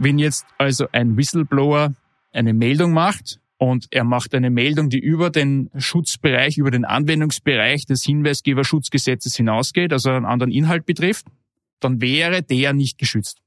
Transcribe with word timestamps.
Wenn 0.00 0.18
jetzt 0.18 0.46
also 0.58 0.86
ein 0.92 1.16
Whistleblower 1.16 1.92
eine 2.32 2.54
Meldung 2.54 2.92
macht 2.92 3.40
und 3.56 3.86
er 3.90 4.04
macht 4.04 4.32
eine 4.32 4.48
Meldung, 4.48 4.90
die 4.90 5.00
über 5.00 5.30
den 5.30 5.70
Schutzbereich, 5.76 6.56
über 6.56 6.70
den 6.70 6.84
Anwendungsbereich 6.84 7.84
des 7.84 8.04
Hinweisgeberschutzgesetzes 8.04 9.34
hinausgeht, 9.34 9.92
also 9.92 10.10
einen 10.10 10.24
anderen 10.24 10.52
Inhalt 10.52 10.86
betrifft, 10.86 11.26
dann 11.80 12.00
wäre 12.00 12.42
der 12.42 12.74
nicht 12.74 12.98
geschützt. 12.98 13.40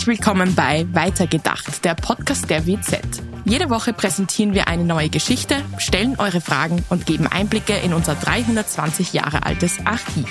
Herzlich 0.00 0.18
willkommen 0.18 0.54
bei 0.54 0.86
Weitergedacht, 0.94 1.84
der 1.84 1.94
Podcast 1.94 2.48
der 2.48 2.66
WZ. 2.66 3.02
Jede 3.44 3.68
Woche 3.68 3.92
präsentieren 3.92 4.54
wir 4.54 4.66
eine 4.66 4.82
neue 4.82 5.10
Geschichte, 5.10 5.62
stellen 5.76 6.16
eure 6.16 6.40
Fragen 6.40 6.82
und 6.88 7.04
geben 7.04 7.26
Einblicke 7.26 7.76
in 7.76 7.92
unser 7.92 8.14
320 8.14 9.12
Jahre 9.12 9.44
altes 9.44 9.78
Archiv. 9.84 10.26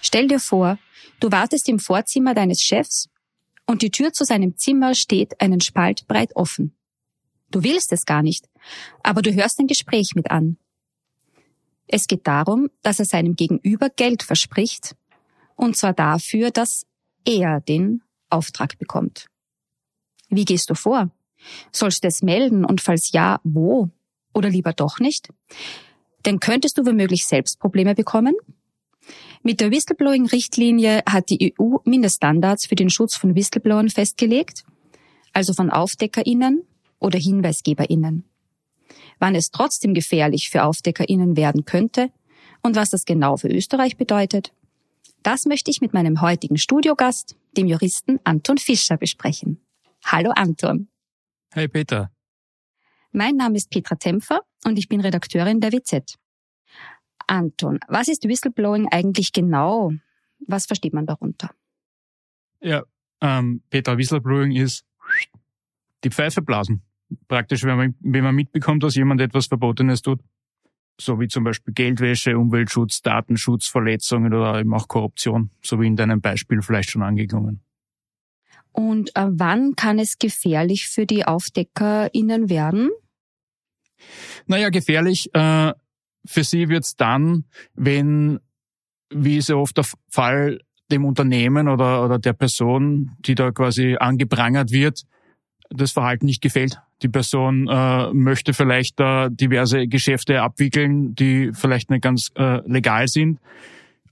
Stell 0.00 0.28
dir 0.28 0.40
vor, 0.40 0.78
du 1.20 1.30
wartest 1.30 1.68
im 1.68 1.78
Vorzimmer 1.78 2.32
deines 2.32 2.62
Chefs 2.62 3.10
und 3.66 3.82
die 3.82 3.90
Tür 3.90 4.14
zu 4.14 4.24
seinem 4.24 4.56
Zimmer 4.56 4.94
steht 4.94 5.38
einen 5.38 5.60
Spalt 5.60 6.06
breit 6.08 6.34
offen. 6.34 6.79
Du 7.50 7.62
willst 7.64 7.92
es 7.92 8.04
gar 8.04 8.22
nicht, 8.22 8.48
aber 9.02 9.22
du 9.22 9.34
hörst 9.34 9.58
ein 9.58 9.66
Gespräch 9.66 10.12
mit 10.14 10.30
an. 10.30 10.56
Es 11.86 12.06
geht 12.06 12.26
darum, 12.26 12.70
dass 12.82 13.00
er 13.00 13.04
seinem 13.04 13.34
Gegenüber 13.34 13.90
Geld 13.90 14.22
verspricht, 14.22 14.94
und 15.56 15.76
zwar 15.76 15.92
dafür, 15.92 16.50
dass 16.50 16.86
er 17.24 17.60
den 17.60 18.02
Auftrag 18.28 18.78
bekommt. 18.78 19.26
Wie 20.28 20.44
gehst 20.44 20.70
du 20.70 20.74
vor? 20.74 21.10
Sollst 21.72 22.04
du 22.04 22.08
es 22.08 22.22
melden 22.22 22.64
und 22.64 22.80
falls 22.80 23.10
ja, 23.12 23.40
wo? 23.42 23.90
Oder 24.32 24.48
lieber 24.48 24.72
doch 24.72 25.00
nicht? 25.00 25.30
Denn 26.24 26.38
könntest 26.38 26.78
du 26.78 26.86
womöglich 26.86 27.26
selbst 27.26 27.58
Probleme 27.58 27.94
bekommen? 27.94 28.34
Mit 29.42 29.60
der 29.60 29.72
Whistleblowing-Richtlinie 29.72 31.02
hat 31.08 31.30
die 31.30 31.54
EU 31.58 31.78
Mindeststandards 31.84 32.66
für 32.66 32.74
den 32.74 32.90
Schutz 32.90 33.16
von 33.16 33.34
Whistleblowern 33.34 33.88
festgelegt, 33.88 34.64
also 35.32 35.54
von 35.54 35.70
AufdeckerInnen 35.70 36.62
oder 37.00 37.18
HinweisgeberInnen. 37.18 38.24
Wann 39.18 39.34
es 39.34 39.50
trotzdem 39.50 39.94
gefährlich 39.94 40.50
für 40.50 40.64
AufdeckerInnen 40.64 41.36
werden 41.36 41.64
könnte 41.64 42.10
und 42.62 42.76
was 42.76 42.90
das 42.90 43.04
genau 43.04 43.36
für 43.36 43.48
Österreich 43.48 43.96
bedeutet, 43.96 44.52
das 45.22 45.44
möchte 45.44 45.70
ich 45.70 45.80
mit 45.80 45.92
meinem 45.92 46.20
heutigen 46.20 46.56
Studiogast, 46.56 47.36
dem 47.56 47.66
Juristen 47.66 48.20
Anton 48.24 48.58
Fischer, 48.58 48.96
besprechen. 48.96 49.60
Hallo 50.04 50.30
Anton. 50.34 50.88
Hey 51.52 51.68
Peter. 51.68 52.10
Mein 53.12 53.36
Name 53.36 53.56
ist 53.56 53.70
Petra 53.70 53.96
Tempfer 53.96 54.40
und 54.64 54.78
ich 54.78 54.88
bin 54.88 55.00
Redakteurin 55.00 55.60
der 55.60 55.72
WZ. 55.72 56.16
Anton, 57.26 57.78
was 57.88 58.08
ist 58.08 58.26
Whistleblowing 58.26 58.88
eigentlich 58.90 59.32
genau? 59.32 59.92
Was 60.46 60.66
versteht 60.66 60.94
man 60.94 61.06
darunter? 61.06 61.50
Ja, 62.60 62.82
ähm, 63.20 63.62
Peter, 63.68 63.98
Whistleblowing 63.98 64.52
ist 64.52 64.84
die 66.02 66.10
Pfeife 66.10 66.40
blasen 66.40 66.82
praktisch, 67.28 67.64
wenn 67.64 67.76
man, 67.76 67.94
wenn 68.00 68.24
man 68.24 68.34
mitbekommt, 68.34 68.82
dass 68.82 68.94
jemand 68.94 69.20
etwas 69.20 69.46
Verbotenes 69.46 70.02
tut, 70.02 70.20
so 71.00 71.18
wie 71.18 71.28
zum 71.28 71.44
Beispiel 71.44 71.72
Geldwäsche, 71.74 72.38
Umweltschutz, 72.38 73.02
Datenschutz, 73.02 73.68
Verletzungen 73.68 74.34
oder 74.34 74.60
eben 74.60 74.74
auch 74.74 74.88
Korruption, 74.88 75.50
so 75.62 75.80
wie 75.80 75.86
in 75.86 75.96
deinem 75.96 76.20
Beispiel 76.20 76.62
vielleicht 76.62 76.90
schon 76.90 77.02
angeklungen. 77.02 77.62
Und 78.72 79.14
äh, 79.16 79.26
wann 79.28 79.74
kann 79.74 79.98
es 79.98 80.18
gefährlich 80.18 80.88
für 80.88 81.06
die 81.06 81.24
AufdeckerInnen 81.26 82.48
werden? 82.48 82.90
Naja, 84.46 84.70
gefährlich 84.70 85.30
äh, 85.34 85.72
für 86.24 86.44
sie 86.44 86.68
wird's 86.68 86.96
dann, 86.96 87.44
wenn, 87.74 88.40
wie 89.12 89.40
so 89.40 89.58
oft 89.58 89.76
der 89.76 89.86
Fall, 90.08 90.60
dem 90.90 91.04
Unternehmen 91.04 91.68
oder, 91.68 92.04
oder 92.04 92.18
der 92.18 92.32
Person, 92.32 93.12
die 93.20 93.34
da 93.34 93.52
quasi 93.52 93.96
angeprangert 93.98 94.72
wird, 94.72 95.04
das 95.68 95.92
Verhalten 95.92 96.26
nicht 96.26 96.42
gefällt. 96.42 96.80
Die 97.02 97.08
Person 97.08 97.68
äh, 97.68 98.12
möchte 98.12 98.52
vielleicht 98.52 99.00
äh, 99.00 99.30
diverse 99.30 99.86
Geschäfte 99.86 100.42
abwickeln, 100.42 101.14
die 101.14 101.50
vielleicht 101.52 101.90
nicht 101.90 102.02
ganz 102.02 102.30
äh, 102.34 102.60
legal 102.66 103.08
sind. 103.08 103.38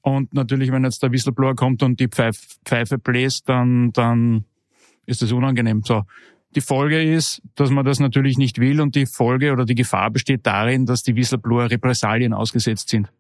Und 0.01 0.33
natürlich, 0.33 0.73
wenn 0.73 0.85
jetzt 0.85 1.03
der 1.03 1.13
Whistleblower 1.13 1.55
kommt 1.55 1.83
und 1.83 2.01
die 2.01 2.09
Pfeife, 2.09 2.41
Pfeife 2.65 2.99
bläst, 2.99 3.49
dann, 3.49 3.93
dann 3.93 4.45
ist 5.07 5.23
das 5.23 5.33
unangenehm. 5.33 5.83
So. 5.85 6.05
Die 6.55 6.63
Folge 6.63 7.03
ist, 7.03 7.43
dass 7.57 7.71
man 7.71 7.85
das 7.85 8.01
natürlich 8.01 8.39
nicht 8.39 8.59
will 8.59 8.81
und 8.81 8.95
die 8.95 9.05
Folge 9.05 9.53
oder 9.53 9.67
die 9.67 9.75
Gefahr 9.75 10.11
besteht 10.11 10.47
darin, 10.47 10.87
dass 10.87 11.03
die 11.03 11.15
Whistleblower 11.15 11.71
Repressalien 11.71 12.33
ausgesetzt 12.33 12.89
sind 12.89 13.11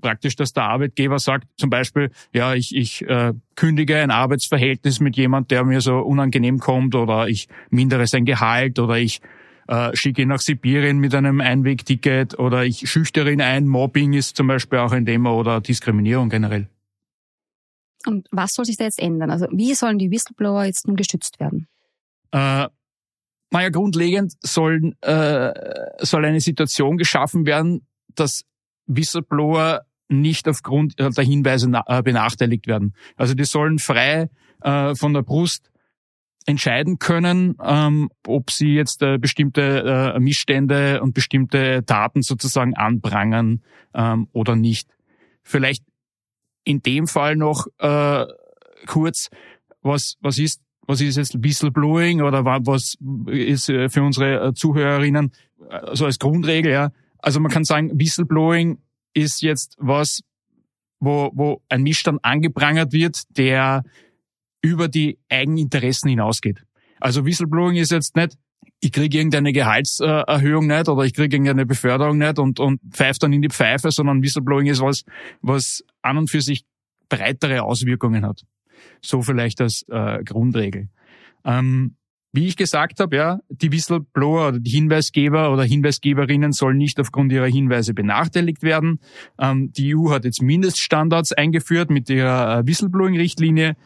praktisch, 0.00 0.36
dass 0.36 0.52
der 0.52 0.64
Arbeitgeber 0.64 1.18
sagt, 1.18 1.48
zum 1.56 1.70
Beispiel, 1.70 2.10
ja, 2.32 2.54
ich, 2.54 2.74
ich 2.74 3.02
äh, 3.02 3.32
kündige 3.56 3.96
ein 3.96 4.10
Arbeitsverhältnis 4.10 5.00
mit 5.00 5.16
jemand, 5.16 5.50
der 5.50 5.64
mir 5.64 5.80
so 5.80 5.98
unangenehm 5.98 6.58
kommt, 6.58 6.94
oder 6.94 7.28
ich 7.28 7.48
mindere 7.70 8.06
sein 8.06 8.24
Gehalt, 8.24 8.78
oder 8.78 8.98
ich 8.98 9.20
äh, 9.68 9.94
schicke 9.94 10.22
ihn 10.22 10.28
nach 10.28 10.40
Sibirien 10.40 10.98
mit 10.98 11.14
einem 11.14 11.40
Einwegticket, 11.40 12.38
oder 12.38 12.64
ich 12.64 12.90
schüchtere 12.90 13.32
ihn 13.32 13.40
ein. 13.40 13.66
Mobbing 13.66 14.12
ist 14.12 14.36
zum 14.36 14.46
Beispiel 14.46 14.78
auch 14.78 14.92
ein 14.92 15.06
Thema, 15.06 15.34
oder 15.34 15.60
Diskriminierung 15.60 16.28
generell. 16.28 16.68
Und 18.06 18.28
was 18.30 18.52
soll 18.52 18.64
sich 18.64 18.76
da 18.76 18.84
jetzt 18.84 19.00
ändern? 19.00 19.30
Also 19.30 19.46
wie 19.50 19.74
sollen 19.74 19.98
die 19.98 20.10
Whistleblower 20.10 20.64
jetzt 20.64 20.86
nun 20.86 20.96
geschützt 20.96 21.40
werden? 21.40 21.68
Äh, 22.32 22.68
naja, 23.50 23.68
grundlegend 23.70 24.34
sollen, 24.40 25.00
äh, 25.00 25.52
soll 26.00 26.24
eine 26.24 26.40
Situation 26.40 26.96
geschaffen 26.96 27.46
werden, 27.46 27.86
dass 28.14 28.42
Whistleblower 28.86 29.82
nicht 30.08 30.48
aufgrund 30.48 30.98
der 30.98 31.24
Hinweise 31.24 31.70
äh, 31.86 32.02
benachteiligt 32.02 32.66
werden. 32.66 32.94
Also 33.16 33.34
die 33.34 33.44
sollen 33.44 33.78
frei 33.78 34.28
äh, 34.60 34.94
von 34.94 35.14
der 35.14 35.22
Brust 35.22 35.70
entscheiden 36.46 36.98
können, 36.98 37.56
ähm, 37.62 38.10
ob 38.26 38.50
sie 38.50 38.74
jetzt 38.74 39.02
äh, 39.02 39.16
bestimmte 39.16 40.14
Missstände 40.20 41.00
und 41.00 41.14
bestimmte 41.14 41.82
Daten 41.82 42.20
sozusagen 42.22 42.74
anprangern 42.74 43.62
ähm, 43.94 44.28
oder 44.32 44.54
nicht. 44.54 44.88
Vielleicht 45.42 45.84
in 46.64 46.80
dem 46.80 47.06
Fall 47.06 47.36
noch 47.36 47.66
kurz, 48.86 49.28
was, 49.82 50.14
was 50.20 50.38
ist 50.38 50.60
was 50.86 51.00
ist 51.00 51.16
jetzt 51.16 51.42
Whistleblowing 51.42 52.20
oder 52.20 52.44
was 52.44 52.96
ist 53.26 53.66
für 53.66 54.02
unsere 54.02 54.52
Zuhörerinnen 54.54 55.32
also 55.68 56.06
als 56.06 56.18
Grundregel, 56.18 56.72
ja. 56.72 56.90
Also 57.24 57.40
man 57.40 57.50
kann 57.50 57.64
sagen, 57.64 57.98
Whistleblowing 57.98 58.82
ist 59.14 59.40
jetzt 59.40 59.76
was, 59.78 60.20
wo, 61.00 61.30
wo 61.32 61.62
ein 61.70 61.82
Missstand 61.82 62.22
angeprangert 62.22 62.92
wird, 62.92 63.22
der 63.38 63.82
über 64.60 64.88
die 64.88 65.18
Eigeninteressen 65.30 66.10
hinausgeht. 66.10 66.62
Also 67.00 67.24
Whistleblowing 67.24 67.76
ist 67.76 67.92
jetzt 67.92 68.14
nicht, 68.14 68.36
ich 68.80 68.92
kriege 68.92 69.16
irgendeine 69.16 69.54
Gehaltserhöhung 69.54 70.66
nicht 70.66 70.86
oder 70.86 71.04
ich 71.04 71.14
kriege 71.14 71.36
irgendeine 71.36 71.64
Beförderung 71.64 72.18
nicht 72.18 72.38
und, 72.38 72.60
und 72.60 72.82
pfeift 72.90 73.22
dann 73.22 73.32
in 73.32 73.40
die 73.40 73.48
Pfeife, 73.48 73.90
sondern 73.90 74.22
Whistleblowing 74.22 74.66
ist 74.66 74.82
was, 74.82 75.04
was 75.40 75.82
an 76.02 76.18
und 76.18 76.30
für 76.30 76.42
sich 76.42 76.66
breitere 77.08 77.62
Auswirkungen 77.62 78.26
hat. 78.26 78.42
So 79.00 79.22
vielleicht 79.22 79.62
als 79.62 79.86
äh, 79.88 80.22
Grundregel. 80.24 80.90
Ähm, 81.46 81.96
wie 82.34 82.48
ich 82.48 82.56
gesagt 82.56 82.98
habe, 82.98 83.14
ja, 83.14 83.38
die 83.48 83.70
Whistleblower 83.70 84.48
oder 84.48 84.58
die 84.58 84.72
Hinweisgeber 84.72 85.52
oder 85.52 85.62
Hinweisgeberinnen 85.62 86.50
sollen 86.50 86.78
nicht 86.78 86.98
aufgrund 86.98 87.30
ihrer 87.30 87.46
Hinweise 87.46 87.94
benachteiligt 87.94 88.64
werden. 88.64 88.98
Ähm, 89.38 89.70
die 89.72 89.94
EU 89.94 90.10
hat 90.10 90.24
jetzt 90.24 90.42
Mindeststandards 90.42 91.32
eingeführt 91.32 91.90
mit 91.90 92.10
ihrer 92.10 92.58
äh, 92.58 92.66
Whistleblowing-Richtlinie 92.66 93.76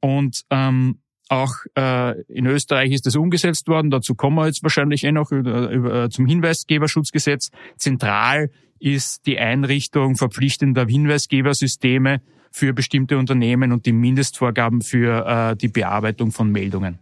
und 0.00 0.42
ähm, 0.50 1.00
auch 1.28 1.56
äh, 1.76 2.22
in 2.28 2.46
Österreich 2.46 2.92
ist 2.92 3.04
das 3.04 3.16
umgesetzt 3.16 3.66
worden. 3.66 3.90
Dazu 3.90 4.14
kommen 4.14 4.36
wir 4.36 4.46
jetzt 4.46 4.62
wahrscheinlich 4.62 5.02
eh 5.02 5.10
noch 5.10 5.32
über, 5.32 5.68
über, 5.68 6.04
äh, 6.04 6.08
zum 6.08 6.24
Hinweisgeberschutzgesetz. 6.26 7.50
Zentral 7.76 8.50
ist 8.78 9.26
die 9.26 9.40
Einrichtung 9.40 10.14
verpflichtender 10.14 10.86
Hinweisgebersysteme 10.86 12.22
für 12.52 12.72
bestimmte 12.72 13.18
Unternehmen 13.18 13.72
und 13.72 13.86
die 13.86 13.92
Mindestvorgaben 13.92 14.82
für 14.82 15.26
äh, 15.26 15.56
die 15.56 15.68
Bearbeitung 15.68 16.30
von 16.30 16.52
Meldungen. 16.52 17.00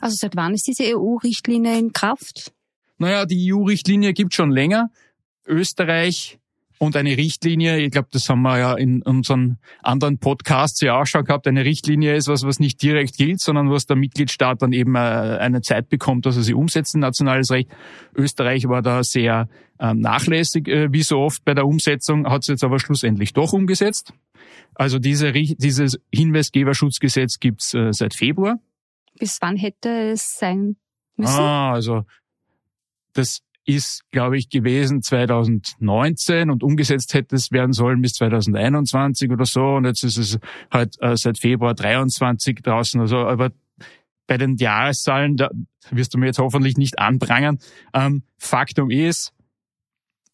Also 0.00 0.16
seit 0.18 0.36
wann 0.36 0.54
ist 0.54 0.66
diese 0.66 0.84
EU-Richtlinie 0.96 1.78
in 1.78 1.92
Kraft? 1.92 2.52
Naja, 2.98 3.26
die 3.26 3.52
EU-Richtlinie 3.52 4.12
gibt 4.12 4.34
schon 4.34 4.50
länger. 4.50 4.90
Österreich 5.46 6.38
und 6.78 6.96
eine 6.96 7.16
Richtlinie, 7.16 7.78
ich 7.78 7.90
glaube, 7.90 8.08
das 8.10 8.28
haben 8.28 8.42
wir 8.42 8.58
ja 8.58 8.74
in 8.74 9.02
unseren 9.02 9.58
anderen 9.82 10.18
Podcasts 10.18 10.80
ja 10.82 11.00
auch 11.00 11.06
schon 11.06 11.24
gehabt, 11.24 11.46
eine 11.46 11.64
Richtlinie 11.64 12.14
ist 12.14 12.28
was, 12.28 12.44
was 12.44 12.58
nicht 12.58 12.82
direkt 12.82 13.16
gilt, 13.16 13.40
sondern 13.40 13.70
was 13.70 13.86
der 13.86 13.96
Mitgliedstaat 13.96 14.60
dann 14.60 14.72
eben 14.72 14.94
äh, 14.94 14.98
eine 14.98 15.62
Zeit 15.62 15.88
bekommt, 15.88 16.26
dass 16.26 16.36
er 16.36 16.42
sie 16.42 16.54
umsetzt 16.54 16.94
nationales 16.96 17.50
Recht. 17.50 17.70
Österreich 18.14 18.68
war 18.68 18.82
da 18.82 19.02
sehr 19.04 19.48
ähm, 19.80 20.00
nachlässig, 20.00 20.68
äh, 20.68 20.92
wie 20.92 21.02
so 21.02 21.18
oft 21.18 21.44
bei 21.44 21.54
der 21.54 21.66
Umsetzung, 21.66 22.26
hat 22.26 22.42
es 22.42 22.48
jetzt 22.48 22.64
aber 22.64 22.78
schlussendlich 22.78 23.32
doch 23.32 23.52
umgesetzt. 23.52 24.12
Also 24.74 24.98
diese, 24.98 25.32
dieses 25.32 25.98
Hinweisgeberschutzgesetz 26.12 27.40
gibt's 27.40 27.72
äh, 27.72 27.92
seit 27.92 28.14
Februar. 28.14 28.58
Bis 29.18 29.38
wann 29.40 29.56
hätte 29.56 30.10
es 30.10 30.36
sein 30.38 30.76
müssen? 31.16 31.38
Ah, 31.38 31.72
also 31.72 32.04
das 33.12 33.40
ist, 33.64 34.04
glaube 34.12 34.38
ich, 34.38 34.48
gewesen 34.48 35.02
2019 35.02 36.50
und 36.50 36.62
umgesetzt 36.62 37.14
hätte 37.14 37.34
es 37.34 37.50
werden 37.50 37.72
sollen 37.72 38.00
bis 38.00 38.12
2021 38.14 39.30
oder 39.30 39.44
so. 39.44 39.74
Und 39.74 39.86
jetzt 39.86 40.04
ist 40.04 40.18
es 40.18 40.38
halt 40.70 40.96
äh, 41.00 41.16
seit 41.16 41.38
Februar 41.38 41.74
23 41.74 42.62
draußen. 42.62 43.00
Also 43.00 43.18
aber 43.18 43.50
bei 44.28 44.38
den 44.38 44.56
Jahreszahlen, 44.56 45.36
da 45.36 45.50
wirst 45.90 46.14
du 46.14 46.18
mir 46.18 46.26
jetzt 46.26 46.38
hoffentlich 46.38 46.76
nicht 46.76 46.98
anprangern. 46.98 47.58
Ähm, 47.92 48.22
Faktum 48.38 48.90
ist, 48.90 49.32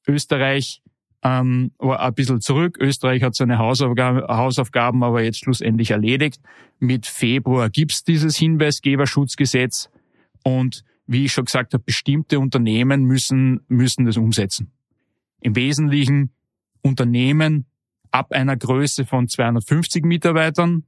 Österreich 0.06 0.82
ähm, 1.22 1.72
war 1.78 2.00
ein 2.00 2.14
bisschen 2.14 2.40
zurück. 2.40 2.78
Österreich 2.80 3.22
hat 3.22 3.34
seine 3.34 3.58
Hausaufgaben, 3.58 4.22
Hausaufgaben 4.22 5.04
aber 5.04 5.22
jetzt 5.22 5.38
schlussendlich 5.38 5.92
erledigt. 5.92 6.40
Mit 6.78 7.06
Februar 7.06 7.70
gibt's 7.70 8.04
dieses 8.04 8.36
Hinweisgeberschutzgesetz 8.36 9.88
und 10.44 10.84
wie 11.06 11.24
ich 11.24 11.32
schon 11.32 11.44
gesagt 11.44 11.74
habe, 11.74 11.84
bestimmte 11.84 12.40
Unternehmen 12.40 13.04
müssen, 13.04 13.60
müssen 13.68 14.06
das 14.06 14.16
umsetzen. 14.16 14.72
Im 15.40 15.54
Wesentlichen 15.56 16.30
Unternehmen 16.82 17.66
ab 18.10 18.32
einer 18.32 18.56
Größe 18.56 19.04
von 19.04 19.28
250 19.28 20.04
Mitarbeitern 20.04 20.84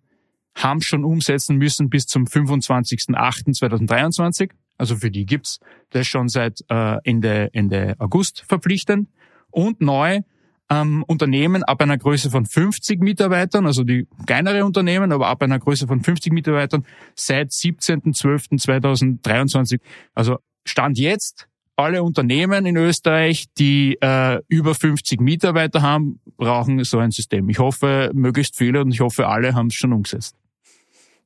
haben 0.54 0.80
schon 0.82 1.04
umsetzen 1.04 1.56
müssen 1.56 1.90
bis 1.90 2.06
zum 2.06 2.24
25.08.2023. 2.24 4.52
Also 4.76 4.96
für 4.96 5.10
die 5.10 5.26
gibt's 5.26 5.60
das 5.90 6.06
schon 6.06 6.28
seit 6.28 6.60
äh, 6.68 6.98
Ende, 7.04 7.50
Ende 7.52 7.96
August 7.98 8.44
verpflichtend. 8.46 9.08
Und 9.54 9.80
neu 9.80 10.20
ähm, 10.68 11.04
Unternehmen 11.06 11.62
ab 11.62 11.80
einer 11.80 11.96
Größe 11.96 12.28
von 12.30 12.44
50 12.44 13.00
Mitarbeitern, 13.00 13.66
also 13.66 13.84
die 13.84 14.08
kleinere 14.26 14.64
Unternehmen, 14.64 15.12
aber 15.12 15.28
ab 15.28 15.40
einer 15.42 15.60
Größe 15.60 15.86
von 15.86 16.02
50 16.02 16.32
Mitarbeitern 16.32 16.84
seit 17.14 17.50
17.12.2023. 17.50 19.78
Also 20.14 20.38
Stand 20.64 20.98
jetzt, 20.98 21.46
alle 21.76 22.02
Unternehmen 22.02 22.66
in 22.66 22.76
Österreich, 22.76 23.46
die 23.58 23.96
äh, 24.00 24.40
über 24.48 24.74
50 24.74 25.20
Mitarbeiter 25.20 25.82
haben, 25.82 26.18
brauchen 26.36 26.82
so 26.84 26.98
ein 26.98 27.12
System. 27.12 27.48
Ich 27.48 27.58
hoffe, 27.58 28.10
möglichst 28.14 28.56
viele 28.56 28.80
und 28.80 28.92
ich 28.92 29.00
hoffe, 29.00 29.26
alle 29.28 29.54
haben 29.54 29.68
es 29.68 29.74
schon 29.74 29.92
umgesetzt 29.92 30.36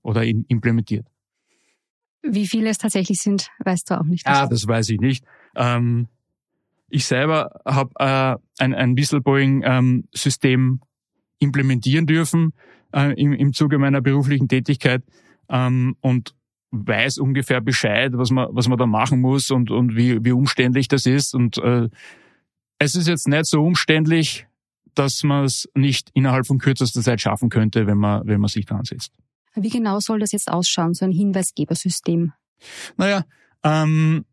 oder 0.02 0.24
implementiert. 0.24 1.06
Wie 2.22 2.46
viele 2.46 2.70
es 2.70 2.78
tatsächlich 2.78 3.20
sind, 3.20 3.48
weißt 3.64 3.90
du 3.90 4.00
auch 4.00 4.04
nicht. 4.04 4.26
Ah, 4.26 4.46
das 4.46 4.66
weiß 4.66 4.88
ich 4.90 5.00
nicht. 5.00 5.24
Ähm, 5.54 6.08
ich 6.88 7.06
selber 7.06 7.60
habe 7.64 7.90
äh, 7.98 8.62
ein, 8.62 8.74
ein 8.74 8.96
Whistleblowing-System 8.96 10.60
ähm, 10.60 10.80
implementieren 11.38 12.06
dürfen 12.06 12.52
äh, 12.94 13.12
im, 13.20 13.32
im 13.32 13.52
Zuge 13.52 13.78
meiner 13.78 14.00
beruflichen 14.00 14.48
Tätigkeit 14.48 15.02
ähm, 15.48 15.96
und 16.00 16.34
weiß 16.70 17.18
ungefähr 17.18 17.60
Bescheid, 17.60 18.12
was 18.14 18.30
man, 18.30 18.48
was 18.52 18.68
man 18.68 18.78
da 18.78 18.86
machen 18.86 19.20
muss 19.20 19.50
und, 19.50 19.70
und 19.70 19.96
wie, 19.96 20.22
wie 20.24 20.32
umständlich 20.32 20.88
das 20.88 21.06
ist. 21.06 21.34
Und 21.34 21.58
äh, 21.58 21.88
es 22.78 22.94
ist 22.94 23.08
jetzt 23.08 23.28
nicht 23.28 23.46
so 23.46 23.62
umständlich, 23.62 24.46
dass 24.94 25.22
man 25.22 25.44
es 25.44 25.68
nicht 25.74 26.10
innerhalb 26.14 26.46
von 26.46 26.58
kürzester 26.58 27.02
Zeit 27.02 27.20
schaffen 27.20 27.48
könnte, 27.48 27.86
wenn 27.86 27.98
man, 27.98 28.26
wenn 28.26 28.40
man 28.40 28.48
sich 28.48 28.66
dran 28.66 28.84
setzt. 28.84 29.12
Wie 29.54 29.70
genau 29.70 29.98
soll 30.00 30.18
das 30.18 30.32
jetzt 30.32 30.50
ausschauen, 30.50 30.94
so 30.94 31.04
ein 31.04 31.12
Hinweisgebersystem? 31.12 32.32
Naja, 32.96 33.24
ähm, 33.62 34.24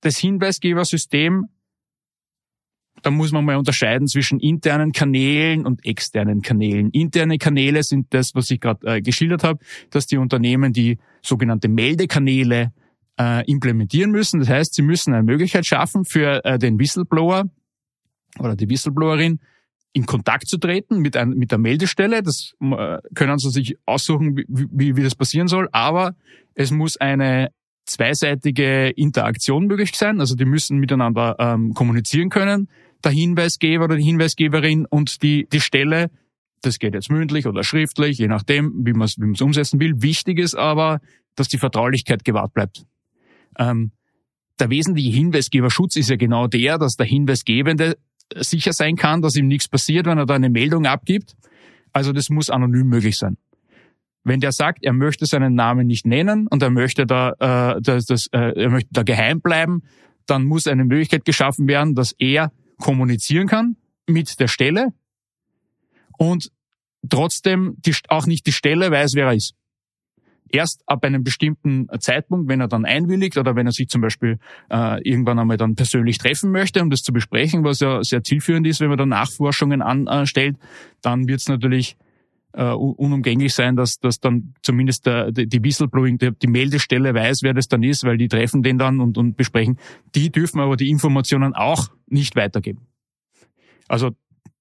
das 0.00 0.18
Hinweisgebersystem 0.18 1.48
da 3.02 3.10
muss 3.10 3.32
man 3.32 3.44
mal 3.44 3.56
unterscheiden 3.56 4.06
zwischen 4.06 4.40
internen 4.40 4.92
Kanälen 4.92 5.66
und 5.66 5.84
externen 5.84 6.42
Kanälen. 6.42 6.90
Interne 6.90 7.38
Kanäle 7.38 7.82
sind 7.82 8.12
das, 8.14 8.34
was 8.34 8.50
ich 8.50 8.60
gerade 8.60 8.86
äh, 8.86 9.00
geschildert 9.00 9.44
habe, 9.44 9.60
dass 9.90 10.06
die 10.06 10.16
Unternehmen 10.16 10.72
die 10.72 10.98
sogenannte 11.22 11.68
Meldekanäle 11.68 12.72
äh, 13.18 13.44
implementieren 13.50 14.10
müssen. 14.10 14.40
Das 14.40 14.48
heißt, 14.48 14.74
sie 14.74 14.82
müssen 14.82 15.14
eine 15.14 15.22
Möglichkeit 15.22 15.66
schaffen 15.66 16.04
für 16.04 16.44
äh, 16.44 16.58
den 16.58 16.78
Whistleblower 16.78 17.44
oder 18.38 18.56
die 18.56 18.68
Whistleblowerin, 18.68 19.40
in 19.92 20.06
Kontakt 20.06 20.46
zu 20.46 20.58
treten 20.58 21.00
mit, 21.00 21.16
ein, 21.16 21.30
mit 21.30 21.50
der 21.50 21.58
Meldestelle. 21.58 22.22
Das 22.22 22.52
äh, 22.60 22.98
können 23.14 23.38
sie 23.38 23.50
sich 23.50 23.76
aussuchen, 23.86 24.36
wie, 24.36 24.46
wie, 24.48 24.96
wie 24.96 25.02
das 25.02 25.16
passieren 25.16 25.48
soll. 25.48 25.68
Aber 25.72 26.14
es 26.54 26.70
muss 26.70 26.96
eine 26.96 27.50
zweiseitige 27.86 28.90
Interaktion 28.90 29.66
möglich 29.66 29.90
sein. 29.96 30.20
Also 30.20 30.36
die 30.36 30.44
müssen 30.44 30.78
miteinander 30.78 31.34
ähm, 31.40 31.74
kommunizieren 31.74 32.28
können 32.28 32.68
der 33.04 33.12
Hinweisgeber 33.12 33.84
oder 33.84 33.96
die 33.96 34.04
Hinweisgeberin 34.04 34.86
und 34.86 35.22
die, 35.22 35.46
die 35.52 35.60
Stelle. 35.60 36.10
Das 36.62 36.78
geht 36.78 36.94
jetzt 36.94 37.10
mündlich 37.10 37.46
oder 37.46 37.64
schriftlich, 37.64 38.18
je 38.18 38.28
nachdem, 38.28 38.84
wie 38.84 38.92
man 38.92 39.06
es 39.06 39.16
wie 39.18 39.24
man's 39.24 39.40
umsetzen 39.40 39.80
will. 39.80 40.02
Wichtig 40.02 40.38
ist 40.38 40.54
aber, 40.54 41.00
dass 41.34 41.48
die 41.48 41.58
Vertraulichkeit 41.58 42.24
gewahrt 42.24 42.52
bleibt. 42.52 42.84
Ähm, 43.58 43.92
der 44.58 44.70
wesentliche 44.70 45.10
Hinweisgeberschutz 45.10 45.96
ist 45.96 46.10
ja 46.10 46.16
genau 46.16 46.46
der, 46.46 46.76
dass 46.78 46.96
der 46.96 47.06
Hinweisgebende 47.06 47.96
sicher 48.36 48.72
sein 48.72 48.96
kann, 48.96 49.22
dass 49.22 49.36
ihm 49.36 49.48
nichts 49.48 49.68
passiert, 49.68 50.06
wenn 50.06 50.18
er 50.18 50.26
da 50.26 50.34
eine 50.34 50.50
Meldung 50.50 50.86
abgibt. 50.86 51.34
Also 51.92 52.12
das 52.12 52.28
muss 52.28 52.50
anonym 52.50 52.88
möglich 52.88 53.16
sein. 53.16 53.36
Wenn 54.22 54.40
der 54.40 54.52
sagt, 54.52 54.84
er 54.84 54.92
möchte 54.92 55.24
seinen 55.24 55.54
Namen 55.54 55.86
nicht 55.86 56.06
nennen 56.06 56.46
und 56.46 56.62
er 56.62 56.70
möchte 56.70 57.06
da, 57.06 57.32
äh, 57.40 57.80
das, 57.80 58.04
das, 58.04 58.26
äh, 58.32 58.52
er 58.54 58.70
möchte 58.70 58.90
da 58.92 59.02
geheim 59.02 59.40
bleiben, 59.40 59.82
dann 60.26 60.44
muss 60.44 60.66
eine 60.66 60.84
Möglichkeit 60.84 61.24
geschaffen 61.24 61.66
werden, 61.66 61.94
dass 61.94 62.12
er 62.18 62.52
kommunizieren 62.80 63.46
kann 63.46 63.76
mit 64.06 64.40
der 64.40 64.48
Stelle 64.48 64.92
und 66.18 66.50
trotzdem 67.08 67.76
die, 67.78 67.94
auch 68.08 68.26
nicht 68.26 68.46
die 68.46 68.52
Stelle 68.52 68.90
weiß, 68.90 69.14
wer 69.14 69.26
er 69.26 69.34
ist. 69.34 69.54
Erst 70.52 70.82
ab 70.86 71.04
einem 71.04 71.22
bestimmten 71.22 71.86
Zeitpunkt, 72.00 72.48
wenn 72.48 72.60
er 72.60 72.66
dann 72.66 72.84
einwilligt 72.84 73.38
oder 73.38 73.54
wenn 73.54 73.66
er 73.66 73.72
sich 73.72 73.88
zum 73.88 74.00
Beispiel 74.00 74.38
äh, 74.68 75.00
irgendwann 75.08 75.38
einmal 75.38 75.56
dann 75.56 75.76
persönlich 75.76 76.18
treffen 76.18 76.50
möchte, 76.50 76.82
um 76.82 76.90
das 76.90 77.02
zu 77.02 77.12
besprechen, 77.12 77.62
was 77.62 77.78
ja 77.78 78.02
sehr 78.02 78.24
zielführend 78.24 78.66
ist, 78.66 78.80
wenn 78.80 78.88
man 78.88 78.98
dann 78.98 79.10
Nachforschungen 79.10 79.80
anstellt, 79.80 80.56
dann 81.02 81.28
wird 81.28 81.40
es 81.40 81.48
natürlich 81.48 81.96
äh, 82.52 82.72
unumgänglich 82.72 83.54
sein, 83.54 83.76
dass, 83.76 83.98
dass 83.98 84.18
dann 84.18 84.54
zumindest 84.62 85.06
der, 85.06 85.30
die 85.32 85.62
Whistleblowing, 85.62 86.18
die, 86.18 86.32
die 86.32 86.46
Meldestelle 86.46 87.14
weiß, 87.14 87.40
wer 87.42 87.54
das 87.54 87.68
dann 87.68 87.82
ist, 87.82 88.04
weil 88.04 88.18
die 88.18 88.28
treffen 88.28 88.62
den 88.62 88.78
dann 88.78 89.00
und, 89.00 89.18
und 89.18 89.36
besprechen. 89.36 89.78
Die 90.14 90.30
dürfen 90.30 90.60
aber 90.60 90.76
die 90.76 90.90
Informationen 90.90 91.54
auch 91.54 91.88
nicht 92.06 92.36
weitergeben. 92.36 92.86
Also 93.88 94.10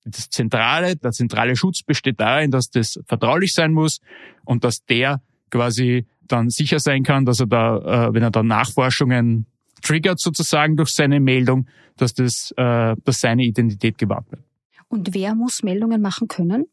das 0.06 0.30
zentrale, 0.30 0.96
der 0.96 1.12
zentrale 1.12 1.56
Schutz 1.56 1.84
besteht 1.84 2.20
darin, 2.20 2.52
dass 2.52 2.70
das 2.70 3.00
vertraulich 3.06 3.54
sein 3.54 3.74
muss 3.74 4.00
und 4.46 4.64
dass 4.64 4.86
der 4.86 5.22
quasi 5.50 6.06
dann 6.28 6.50
sicher 6.50 6.80
sein 6.80 7.04
kann, 7.04 7.26
dass 7.26 7.40
er 7.40 7.48
da, 7.48 8.08
äh, 8.08 8.14
wenn 8.14 8.24
er 8.24 8.32
dann 8.32 8.48
Nachforschungen 8.48 9.46
triggert 9.82 10.20
sozusagen 10.20 10.76
durch 10.76 10.90
seine 10.90 11.20
Meldung, 11.20 11.68
dass 11.98 12.14
das, 12.14 12.54
äh, 12.58 12.96
dass 13.04 13.22
seine 13.22 13.44
Identität 13.44 13.98
gewahrt 13.98 14.32
wird. 14.32 14.44
Und 14.88 15.14
wer 15.14 15.36
muss 15.36 15.64
Meldungen 15.64 16.02
machen 16.02 16.28
können? 16.28 16.66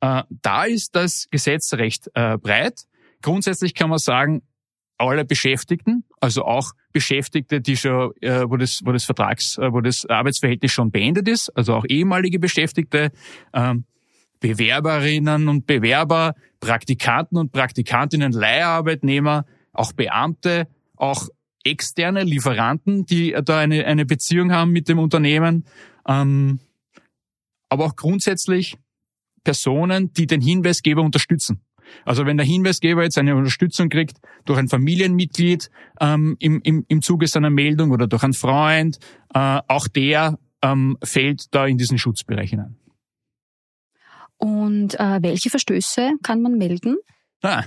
Äh, 0.00 0.22
da 0.30 0.64
ist 0.64 0.94
das 0.94 1.28
Gesetz 1.30 1.72
recht 1.74 2.10
äh, 2.14 2.38
breit. 2.38 2.84
Grundsätzlich 3.22 3.74
kann 3.74 3.90
man 3.90 3.98
sagen, 3.98 4.42
alle 4.96 5.24
Beschäftigten, 5.24 6.04
also 6.20 6.44
auch 6.44 6.72
Beschäftigte, 6.92 7.60
die 7.60 7.76
schon, 7.76 8.12
äh, 8.20 8.42
wo 8.48 8.56
das, 8.56 8.80
wo 8.84 8.92
das 8.92 9.04
Vertrags, 9.04 9.56
wo 9.58 9.80
das 9.80 10.04
Arbeitsverhältnis 10.06 10.72
schon 10.72 10.90
beendet 10.90 11.28
ist, 11.28 11.50
also 11.56 11.74
auch 11.74 11.84
ehemalige 11.88 12.40
Beschäftigte, 12.40 13.12
ähm, 13.52 13.84
Bewerberinnen 14.40 15.48
und 15.48 15.66
Bewerber, 15.66 16.34
Praktikanten 16.60 17.38
und 17.38 17.52
Praktikantinnen, 17.52 18.32
Leiharbeitnehmer, 18.32 19.46
auch 19.72 19.92
Beamte, 19.92 20.68
auch 20.96 21.28
externe 21.64 22.24
Lieferanten, 22.24 23.04
die 23.04 23.36
da 23.44 23.58
eine, 23.58 23.84
eine 23.84 24.06
Beziehung 24.06 24.52
haben 24.52 24.72
mit 24.72 24.88
dem 24.88 24.98
Unternehmen, 24.98 25.64
ähm, 26.06 26.60
aber 27.68 27.86
auch 27.86 27.96
grundsätzlich 27.96 28.76
Personen, 29.44 30.12
die 30.12 30.26
den 30.26 30.40
Hinweisgeber 30.40 31.02
unterstützen. 31.02 31.60
Also 32.04 32.26
wenn 32.26 32.36
der 32.36 32.46
Hinweisgeber 32.46 33.02
jetzt 33.02 33.18
eine 33.18 33.34
Unterstützung 33.34 33.88
kriegt 33.88 34.18
durch 34.44 34.58
ein 34.58 34.68
Familienmitglied 34.68 35.70
ähm, 36.00 36.36
im, 36.38 36.60
im, 36.62 36.84
im 36.88 37.02
Zuge 37.02 37.26
seiner 37.26 37.50
Meldung 37.50 37.90
oder 37.90 38.06
durch 38.06 38.22
einen 38.22 38.34
Freund, 38.34 38.98
äh, 39.34 39.60
auch 39.66 39.88
der 39.88 40.38
ähm, 40.62 40.96
fällt 41.02 41.54
da 41.54 41.66
in 41.66 41.78
diesen 41.78 41.98
Schutzbereich 41.98 42.50
hinein. 42.50 42.76
Und 44.36 44.98
äh, 45.00 45.18
welche 45.22 45.50
Verstöße 45.50 46.12
kann 46.22 46.42
man 46.42 46.58
melden? 46.58 46.96
Ah, 47.42 47.64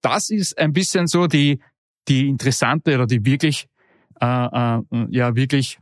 das 0.00 0.30
ist 0.30 0.58
ein 0.58 0.72
bisschen 0.72 1.06
so 1.06 1.26
die, 1.26 1.60
die 2.08 2.28
interessante 2.28 2.94
oder 2.94 3.06
die 3.06 3.24
wirklich, 3.24 3.66
äh, 4.20 4.26
äh, 4.26 4.80
ja, 5.10 5.34
wirklich 5.34 5.78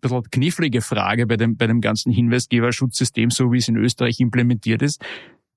bisschen 0.00 0.22
knifflige 0.30 0.82
Frage 0.82 1.26
bei 1.26 1.36
dem, 1.36 1.56
bei 1.56 1.66
dem 1.66 1.80
ganzen 1.80 2.12
Hinweisgeberschutzsystem, 2.12 3.30
so 3.30 3.52
wie 3.52 3.58
es 3.58 3.68
in 3.68 3.76
Österreich 3.76 4.20
implementiert 4.20 4.82
ist. 4.82 5.02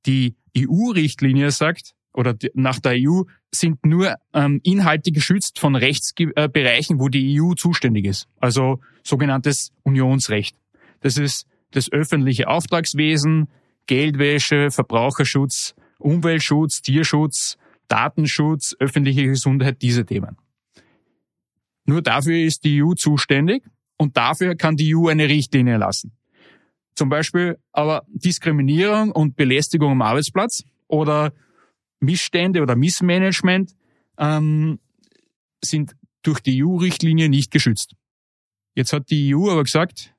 Die 0.05 0.35
EU-Richtlinie 0.57 1.51
sagt, 1.51 1.93
oder 2.13 2.35
nach 2.53 2.79
der 2.79 2.93
EU 2.97 3.23
sind 3.51 3.85
nur 3.85 4.15
ähm, 4.33 4.59
Inhalte 4.63 5.11
geschützt 5.11 5.59
von 5.59 5.75
Rechtsbereichen, 5.75 6.99
wo 6.99 7.09
die 7.09 7.41
EU 7.41 7.53
zuständig 7.53 8.05
ist. 8.05 8.27
Also 8.39 8.79
sogenanntes 9.03 9.71
Unionsrecht. 9.83 10.55
Das 11.01 11.17
ist 11.17 11.47
das 11.71 11.91
öffentliche 11.91 12.47
Auftragswesen, 12.47 13.49
Geldwäsche, 13.87 14.69
Verbraucherschutz, 14.71 15.75
Umweltschutz, 15.97 16.81
Tierschutz, 16.81 17.57
Datenschutz, 17.87 18.75
öffentliche 18.79 19.25
Gesundheit, 19.25 19.81
diese 19.81 20.05
Themen. 20.05 20.37
Nur 21.85 22.01
dafür 22.01 22.37
ist 22.37 22.63
die 22.63 22.81
EU 22.81 22.93
zuständig 22.93 23.63
und 24.03 24.17
dafür 24.17 24.55
kann 24.55 24.75
die 24.75 24.95
EU 24.95 25.07
eine 25.07 25.29
Richtlinie 25.29 25.77
lassen. 25.77 26.11
Zum 26.93 27.09
Beispiel 27.09 27.57
aber 27.71 28.03
Diskriminierung 28.09 29.11
und 29.11 29.35
Belästigung 29.35 29.93
am 29.93 30.01
Arbeitsplatz 30.01 30.63
oder 30.87 31.31
Missstände 32.01 32.61
oder 32.61 32.75
Missmanagement 32.75 33.71
ähm, 34.17 34.79
sind 35.63 35.95
durch 36.21 36.41
die 36.41 36.63
EU-Richtlinie 36.63 37.29
nicht 37.29 37.49
geschützt. 37.49 37.95
Jetzt 38.75 38.91
hat 38.91 39.09
die 39.09 39.33
EU 39.33 39.49
aber 39.49 39.63
gesagt, 39.63 40.13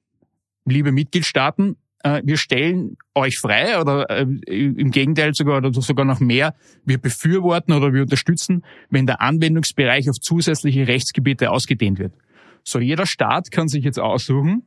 liebe 0.64 0.90
Mitgliedstaaten, 0.90 1.76
äh, 2.02 2.22
wir 2.24 2.38
stellen 2.38 2.96
euch 3.14 3.38
frei 3.38 3.78
oder 3.78 4.08
äh, 4.08 4.22
im 4.22 4.90
Gegenteil 4.90 5.34
sogar 5.34 5.58
oder 5.58 5.72
sogar 5.74 6.06
noch 6.06 6.20
mehr, 6.20 6.54
wir 6.84 6.98
befürworten 6.98 7.72
oder 7.72 7.92
wir 7.92 8.02
unterstützen, 8.02 8.64
wenn 8.88 9.06
der 9.06 9.20
Anwendungsbereich 9.20 10.08
auf 10.08 10.18
zusätzliche 10.18 10.88
Rechtsgebiete 10.88 11.50
ausgedehnt 11.50 11.98
wird. 11.98 12.14
So, 12.64 12.80
jeder 12.80 13.06
Staat 13.06 13.50
kann 13.50 13.68
sich 13.68 13.84
jetzt 13.84 14.00
aussuchen, 14.00 14.64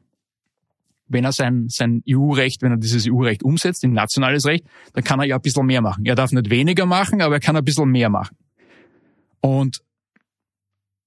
wenn 1.07 1.23
er 1.23 1.31
sein, 1.31 1.67
sein 1.69 2.03
EU-Recht, 2.07 2.61
wenn 2.61 2.71
er 2.71 2.77
dieses 2.77 3.07
EU-Recht 3.09 3.43
umsetzt 3.43 3.83
in 3.83 3.93
nationales 3.93 4.45
Recht, 4.45 4.65
dann 4.93 5.03
kann 5.03 5.19
er 5.19 5.25
ja 5.25 5.35
ein 5.35 5.41
bisschen 5.41 5.65
mehr 5.65 5.81
machen. 5.81 6.05
Er 6.05 6.15
darf 6.15 6.31
nicht 6.31 6.49
weniger 6.49 6.85
machen, 6.85 7.21
aber 7.21 7.35
er 7.35 7.39
kann 7.39 7.55
ein 7.55 7.63
bisschen 7.63 7.89
mehr 7.89 8.09
machen. 8.09 8.37
Und 9.39 9.81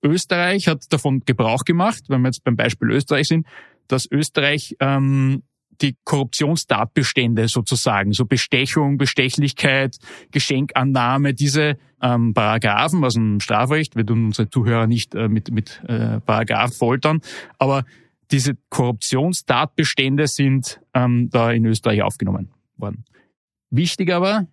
Österreich 0.02 0.68
hat 0.68 0.90
davon 0.92 1.20
Gebrauch 1.20 1.64
gemacht, 1.64 2.04
wenn 2.08 2.22
wir 2.22 2.28
jetzt 2.28 2.44
beim 2.44 2.56
Beispiel 2.56 2.90
Österreich 2.90 3.28
sind, 3.28 3.46
dass 3.88 4.10
Österreich 4.10 4.76
ähm, 4.80 5.42
die 5.82 5.96
Korruptionstatbestände 6.04 7.48
sozusagen, 7.48 8.12
so 8.12 8.24
Bestechung, 8.24 8.98
Bestechlichkeit, 8.98 9.96
Geschenkannahme, 10.30 11.34
diese 11.34 11.78
ähm, 12.02 12.34
Paragraphen 12.34 13.04
aus 13.04 13.14
dem 13.14 13.40
Strafrecht, 13.40 13.96
wir 13.96 14.06
tun 14.06 14.26
unsere 14.26 14.48
Zuhörer 14.48 14.86
nicht 14.86 15.14
äh, 15.14 15.28
mit, 15.28 15.50
mit 15.50 15.82
äh, 15.86 16.20
Paragraph 16.20 16.76
foltern, 16.76 17.20
aber 17.58 17.84
diese 18.30 18.56
Korruptionstatbestände 18.68 20.26
sind 20.28 20.80
ähm, 20.94 21.30
da 21.30 21.50
in 21.50 21.64
Österreich 21.66 22.02
aufgenommen 22.02 22.50
worden. 22.76 23.04
Wichtig 23.70 24.12
aber, 24.12 24.46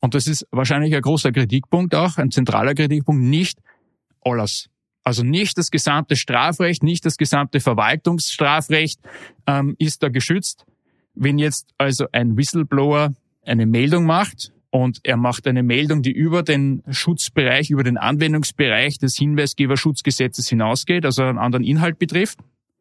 und 0.00 0.14
das 0.14 0.26
ist 0.26 0.46
wahrscheinlich 0.50 0.94
ein 0.94 1.02
großer 1.02 1.32
Kritikpunkt 1.32 1.94
auch, 1.94 2.16
ein 2.18 2.30
zentraler 2.30 2.74
Kritikpunkt, 2.74 3.22
nicht 3.22 3.60
alles. 4.22 4.68
Also 5.06 5.22
nicht 5.22 5.56
das 5.56 5.70
gesamte 5.70 6.16
Strafrecht, 6.16 6.82
nicht 6.82 7.04
das 7.06 7.16
gesamte 7.16 7.60
Verwaltungsstrafrecht 7.60 8.98
ähm, 9.46 9.76
ist 9.78 10.02
da 10.02 10.08
geschützt. 10.08 10.66
Wenn 11.14 11.38
jetzt 11.38 11.68
also 11.78 12.06
ein 12.10 12.36
Whistleblower 12.36 13.14
eine 13.44 13.66
Meldung 13.66 14.04
macht 14.04 14.52
und 14.70 14.98
er 15.04 15.16
macht 15.16 15.46
eine 15.46 15.62
Meldung, 15.62 16.02
die 16.02 16.10
über 16.10 16.42
den 16.42 16.82
Schutzbereich, 16.90 17.70
über 17.70 17.84
den 17.84 17.98
Anwendungsbereich 17.98 18.98
des 18.98 19.14
Hinweisgeberschutzgesetzes 19.16 20.48
hinausgeht, 20.48 21.04
also 21.04 21.22
einen 21.22 21.38
anderen 21.38 21.64
Inhalt 21.64 22.00
betrifft, 22.00 22.40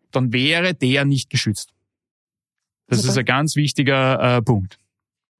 dann 0.09 0.33
wäre 0.33 0.73
der 0.73 1.05
nicht 1.05 1.29
geschützt. 1.29 1.75
Das 2.87 3.01
Super. 3.01 3.11
ist 3.11 3.17
ein 3.19 3.25
ganz 3.25 3.55
wichtiger 3.55 4.37
äh, 4.37 4.41
Punkt. 4.41 4.79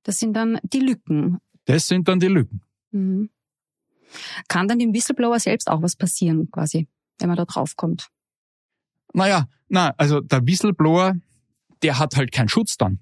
Das 0.04 0.18
sind 0.20 0.34
dann 0.34 0.60
die 0.62 0.82
Lücken. 0.82 1.40
Das 1.66 1.88
sind 1.88 2.08
dann 2.08 2.20
die 2.20 2.28
Lücken. 2.28 2.62
Mhm. 2.92 3.32
Kann 4.48 4.68
dann 4.68 4.80
dem 4.80 4.94
Whistleblower 4.94 5.40
selbst 5.40 5.70
auch 5.70 5.82
was 5.82 5.96
passieren, 5.96 6.50
quasi, 6.52 6.88
wenn 7.20 7.28
man 7.28 7.38
da 7.38 7.46
draufkommt? 7.46 8.10
Naja, 9.14 9.48
na, 9.70 9.94
also 9.98 10.20
der 10.20 10.46
Whistleblower, 10.46 11.16
der 11.82 12.00
hat 12.00 12.16
halt 12.16 12.32
keinen 12.32 12.50
Schutz 12.50 12.78
dann. 12.78 13.00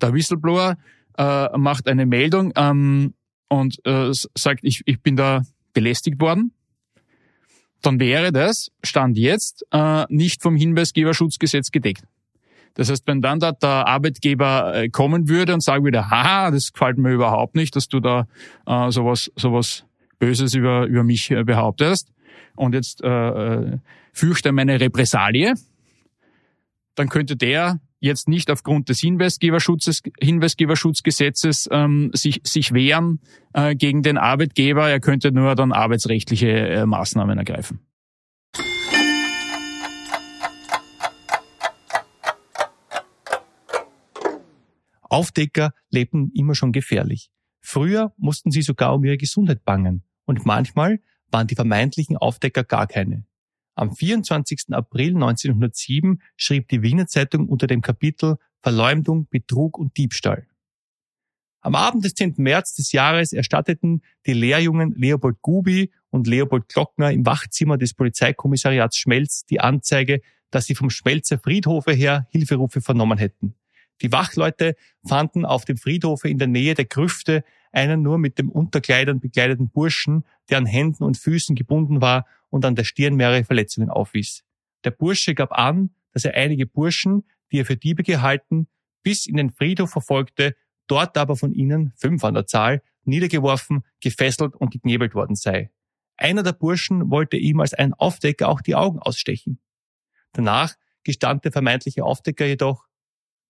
Der 0.00 0.14
Whistleblower 0.14 0.76
äh, 1.18 1.58
macht 1.58 1.86
eine 1.88 2.06
Meldung 2.06 2.52
ähm, 2.56 3.14
und 3.48 3.84
äh, 3.84 4.10
sagt, 4.36 4.60
ich, 4.62 4.82
ich 4.86 5.02
bin 5.02 5.16
da 5.16 5.42
belästigt 5.72 6.20
worden. 6.20 6.52
Dann 7.82 7.98
wäre 7.98 8.32
das, 8.32 8.70
Stand 8.82 9.16
jetzt, 9.16 9.64
äh, 9.70 10.04
nicht 10.08 10.42
vom 10.42 10.56
Hinweisgeberschutzgesetz 10.56 11.70
gedeckt. 11.70 12.04
Das 12.74 12.90
heißt, 12.90 13.06
wenn 13.06 13.20
dann 13.20 13.40
da 13.40 13.52
der 13.52 13.86
Arbeitgeber 13.86 14.74
äh, 14.74 14.88
kommen 14.88 15.28
würde 15.28 15.54
und 15.54 15.62
sagen 15.62 15.84
würde, 15.84 16.10
haha, 16.10 16.50
das 16.50 16.72
gefällt 16.72 16.98
mir 16.98 17.12
überhaupt 17.12 17.56
nicht, 17.56 17.74
dass 17.74 17.88
du 17.88 18.00
da 18.00 18.26
äh, 18.66 18.90
sowas, 18.90 19.30
sowas 19.36 19.84
Böses 20.20 20.54
über, 20.54 20.86
über 20.86 21.02
mich 21.02 21.32
äh, 21.32 21.42
behauptest 21.42 22.12
und 22.54 22.74
jetzt 22.74 23.02
äh, 23.02 23.08
äh, 23.08 23.78
fürchte 24.12 24.52
meine 24.52 24.78
Repressalie, 24.78 25.54
dann 26.94 27.08
könnte 27.08 27.36
der 27.36 27.80
jetzt 28.00 28.28
nicht 28.28 28.50
aufgrund 28.50 28.88
des 28.88 29.00
Hinweisgeberschutzes, 29.00 30.02
Hinweisgeberschutzgesetzes 30.20 31.68
ähm, 31.72 32.10
sich, 32.14 32.40
sich 32.44 32.72
wehren 32.72 33.20
äh, 33.54 33.74
gegen 33.74 34.02
den 34.02 34.18
Arbeitgeber. 34.18 34.88
Er 34.88 35.00
könnte 35.00 35.32
nur 35.32 35.54
dann 35.54 35.72
arbeitsrechtliche 35.72 36.48
äh, 36.48 36.86
Maßnahmen 36.86 37.38
ergreifen. 37.38 37.80
Aufdecker 45.02 45.72
lebten 45.90 46.30
immer 46.34 46.54
schon 46.54 46.72
gefährlich. 46.72 47.30
Früher 47.60 48.12
mussten 48.16 48.50
sie 48.50 48.62
sogar 48.62 48.94
um 48.94 49.04
ihre 49.04 49.16
Gesundheit 49.16 49.64
bangen 49.64 50.04
und 50.24 50.46
manchmal 50.46 51.00
waren 51.30 51.46
die 51.46 51.54
vermeintlichen 51.54 52.16
Aufdecker 52.16 52.64
gar 52.64 52.86
keine. 52.86 53.24
Am 53.74 53.94
24. 53.94 54.66
April 54.72 55.14
1907 55.14 56.20
schrieb 56.36 56.68
die 56.68 56.82
Wiener 56.82 57.06
Zeitung 57.06 57.48
unter 57.48 57.66
dem 57.66 57.80
Kapitel 57.80 58.36
Verleumdung, 58.62 59.26
Betrug 59.28 59.78
und 59.78 59.96
Diebstahl. 59.96 60.46
Am 61.62 61.74
Abend 61.74 62.04
des 62.04 62.14
10. 62.14 62.34
März 62.38 62.74
des 62.74 62.92
Jahres 62.92 63.32
erstatteten 63.32 64.02
die 64.26 64.32
Lehrjungen 64.32 64.94
Leopold 64.96 65.42
Gubi 65.42 65.92
und 66.08 66.26
Leopold 66.26 66.68
Glockner 66.68 67.12
im 67.12 67.26
Wachzimmer 67.26 67.76
des 67.76 67.94
Polizeikommissariats 67.94 68.96
Schmelz 68.96 69.44
die 69.44 69.60
Anzeige, 69.60 70.20
dass 70.50 70.66
sie 70.66 70.74
vom 70.74 70.90
Schmelzer 70.90 71.38
Friedhofe 71.38 71.92
her 71.92 72.26
Hilferufe 72.30 72.80
vernommen 72.80 73.18
hätten. 73.18 73.54
Die 74.02 74.10
Wachleute 74.10 74.74
fanden 75.06 75.44
auf 75.44 75.66
dem 75.66 75.76
Friedhofe 75.76 76.28
in 76.28 76.38
der 76.38 76.48
Nähe 76.48 76.74
der 76.74 76.86
Grüfte 76.86 77.44
einen 77.72 78.02
nur 78.02 78.18
mit 78.18 78.38
dem 78.38 78.50
Unterkleidern 78.50 79.20
bekleideten 79.20 79.70
Burschen, 79.70 80.24
der 80.48 80.58
an 80.58 80.66
Händen 80.66 81.04
und 81.04 81.16
Füßen 81.16 81.54
gebunden 81.54 82.00
war 82.00 82.26
und 82.48 82.64
an 82.64 82.74
der 82.74 82.84
Stirn 82.84 83.14
mehrere 83.14 83.44
Verletzungen 83.44 83.90
aufwies. 83.90 84.44
Der 84.84 84.90
Bursche 84.90 85.34
gab 85.34 85.52
an, 85.52 85.90
dass 86.12 86.24
er 86.24 86.34
einige 86.34 86.66
Burschen, 86.66 87.24
die 87.52 87.60
er 87.60 87.66
für 87.66 87.76
Diebe 87.76 88.02
gehalten, 88.02 88.66
bis 89.02 89.26
in 89.26 89.36
den 89.36 89.50
Friedhof 89.50 89.90
verfolgte, 89.90 90.56
dort 90.86 91.16
aber 91.16 91.36
von 91.36 91.52
ihnen, 91.52 91.92
fünf 91.96 92.24
an 92.24 92.34
der 92.34 92.46
Zahl, 92.46 92.82
niedergeworfen, 93.04 93.84
gefesselt 94.00 94.56
und 94.56 94.70
geknebelt 94.70 95.14
worden 95.14 95.36
sei. 95.36 95.70
Einer 96.16 96.42
der 96.42 96.52
Burschen 96.52 97.10
wollte 97.10 97.36
ihm 97.36 97.60
als 97.60 97.72
ein 97.72 97.94
Aufdecker 97.94 98.48
auch 98.48 98.60
die 98.60 98.74
Augen 98.74 98.98
ausstechen. 98.98 99.60
Danach 100.32 100.74
gestand 101.02 101.44
der 101.44 101.52
vermeintliche 101.52 102.04
Aufdecker 102.04 102.44
jedoch, 102.44 102.86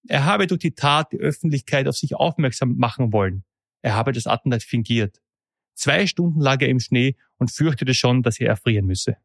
er 0.09 0.25
habe 0.25 0.47
durch 0.47 0.61
die 0.61 0.75
Tat 0.75 1.13
die 1.13 1.19
Öffentlichkeit 1.19 1.87
auf 1.89 1.97
sich 1.97 2.15
aufmerksam 2.15 2.77
machen 2.77 3.13
wollen. 3.13 3.45
Er 3.83 3.95
habe 3.95 4.13
das 4.13 4.27
Attentat 4.27 4.63
fingiert. 4.63 5.21
Zwei 5.75 6.07
Stunden 6.07 6.41
lag 6.41 6.61
er 6.61 6.69
im 6.69 6.81
Schnee 6.81 7.17
und 7.39 7.51
fürchtete 7.51 7.95
schon, 7.95 8.23
dass 8.23 8.39
er 8.39 8.49
erfrieren 8.49 8.87
müsse. 8.87 9.17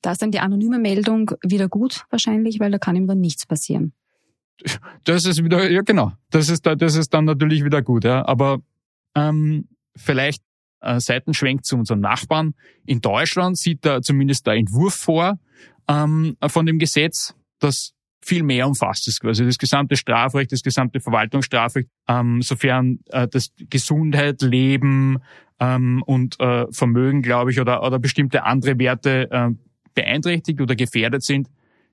Da 0.00 0.12
ist 0.12 0.22
dann 0.22 0.30
die 0.30 0.40
anonyme 0.40 0.78
Meldung 0.78 1.32
wieder 1.42 1.68
gut 1.68 2.06
wahrscheinlich, 2.10 2.60
weil 2.60 2.70
da 2.70 2.78
kann 2.78 2.96
ihm 2.96 3.06
dann 3.06 3.20
nichts 3.20 3.46
passieren. 3.46 3.92
Das 5.04 5.24
ist 5.24 5.44
wieder, 5.44 5.70
ja 5.70 5.82
genau, 5.82 6.12
das 6.30 6.48
ist, 6.48 6.66
das 6.66 6.96
ist 6.96 7.14
dann 7.14 7.24
natürlich 7.24 7.64
wieder 7.64 7.82
gut, 7.82 8.04
ja. 8.04 8.24
Aber 8.26 8.60
ähm, 9.14 9.68
vielleicht 9.96 10.42
äh, 10.80 11.00
Seitenschwenk 11.00 11.64
zu 11.64 11.76
unseren 11.76 12.00
Nachbarn. 12.00 12.54
In 12.84 13.00
Deutschland 13.00 13.58
sieht 13.58 13.84
da 13.84 14.02
zumindest 14.02 14.46
der 14.46 14.54
Entwurf 14.54 14.94
vor 14.94 15.38
ähm, 15.88 16.36
von 16.46 16.66
dem 16.66 16.78
Gesetz, 16.78 17.34
das 17.58 17.94
viel 18.20 18.42
mehr 18.42 18.66
umfasst 18.66 19.08
es 19.08 19.20
quasi. 19.20 19.44
Das 19.44 19.58
gesamte 19.58 19.96
Strafrecht, 19.96 20.52
das 20.52 20.62
gesamte 20.62 21.00
Verwaltungsstrafrecht, 21.00 21.88
ähm, 22.08 22.42
sofern 22.42 23.00
äh, 23.10 23.28
das 23.28 23.52
Gesundheit, 23.70 24.42
Leben 24.42 25.18
ähm, 25.60 26.02
und 26.06 26.38
äh, 26.40 26.66
Vermögen, 26.70 27.22
glaube 27.22 27.50
ich, 27.50 27.60
oder, 27.60 27.82
oder 27.82 27.98
bestimmte 27.98 28.44
andere 28.44 28.78
Werte 28.78 29.30
äh, 29.30 29.50
beeinträchtigt 29.94 30.60
oder 30.60 30.74
gefährdet 30.76 31.22
sind, 31.22 31.48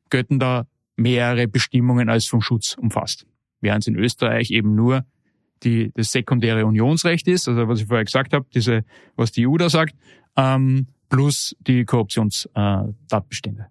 götten 0.09 0.39
da 0.39 0.67
mehrere 0.95 1.47
Bestimmungen 1.47 2.09
als 2.09 2.25
vom 2.25 2.41
Schutz 2.41 2.75
umfasst. 2.77 3.25
Während 3.61 3.83
es 3.83 3.87
in 3.87 3.95
Österreich 3.95 4.51
eben 4.51 4.75
nur 4.75 5.05
die, 5.63 5.91
das 5.93 6.11
sekundäre 6.11 6.65
Unionsrecht 6.65 7.27
ist, 7.27 7.47
also 7.47 7.67
was 7.67 7.81
ich 7.81 7.87
vorher 7.87 8.05
gesagt 8.05 8.33
habe, 8.33 8.45
diese, 8.53 8.83
was 9.15 9.31
die 9.31 9.47
EU 9.47 9.57
da 9.57 9.69
sagt, 9.69 9.95
ähm, 10.35 10.87
plus 11.09 11.55
die 11.61 11.85
Korruptionstatbestände. 11.85 13.67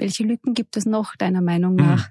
Welche 0.00 0.24
Lücken 0.24 0.54
gibt 0.54 0.76
es 0.76 0.86
noch 0.86 1.14
deiner 1.16 1.42
Meinung 1.42 1.78
hm. 1.78 1.86
nach? 1.86 2.10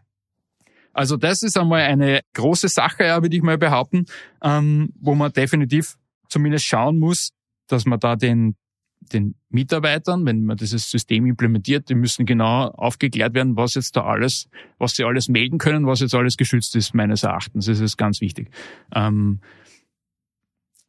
Also 0.93 1.17
das 1.17 1.43
ist 1.43 1.57
einmal 1.57 1.81
eine 1.81 2.21
große 2.33 2.67
Sache, 2.67 3.05
ja, 3.05 3.21
würde 3.21 3.35
ich 3.35 3.41
mal 3.41 3.57
behaupten, 3.57 4.05
ähm, 4.43 4.91
wo 4.99 5.15
man 5.15 5.31
definitiv 5.31 5.97
zumindest 6.27 6.65
schauen 6.65 6.99
muss, 6.99 7.31
dass 7.67 7.85
man 7.85 7.99
da 7.99 8.15
den 8.15 8.55
den 9.01 9.35
Mitarbeitern, 9.49 10.25
wenn 10.25 10.45
man 10.45 10.57
dieses 10.57 10.89
System 10.89 11.25
implementiert, 11.25 11.89
die 11.89 11.95
müssen 11.95 12.25
genau 12.25 12.67
aufgeklärt 12.67 13.33
werden, 13.33 13.55
was 13.55 13.73
jetzt 13.73 13.95
da 13.95 14.03
alles, 14.03 14.49
was 14.77 14.93
sie 14.93 15.03
alles 15.03 15.29
melden 15.29 15.57
können, 15.57 15.87
was 15.87 16.01
jetzt 16.01 16.13
alles 16.13 16.37
geschützt 16.37 16.75
ist, 16.75 16.93
meines 16.93 17.23
Erachtens. 17.23 17.65
Das 17.65 17.79
ist 17.79 17.97
ganz 17.97 18.21
wichtig. 18.21 18.51
Ähm, 18.93 19.39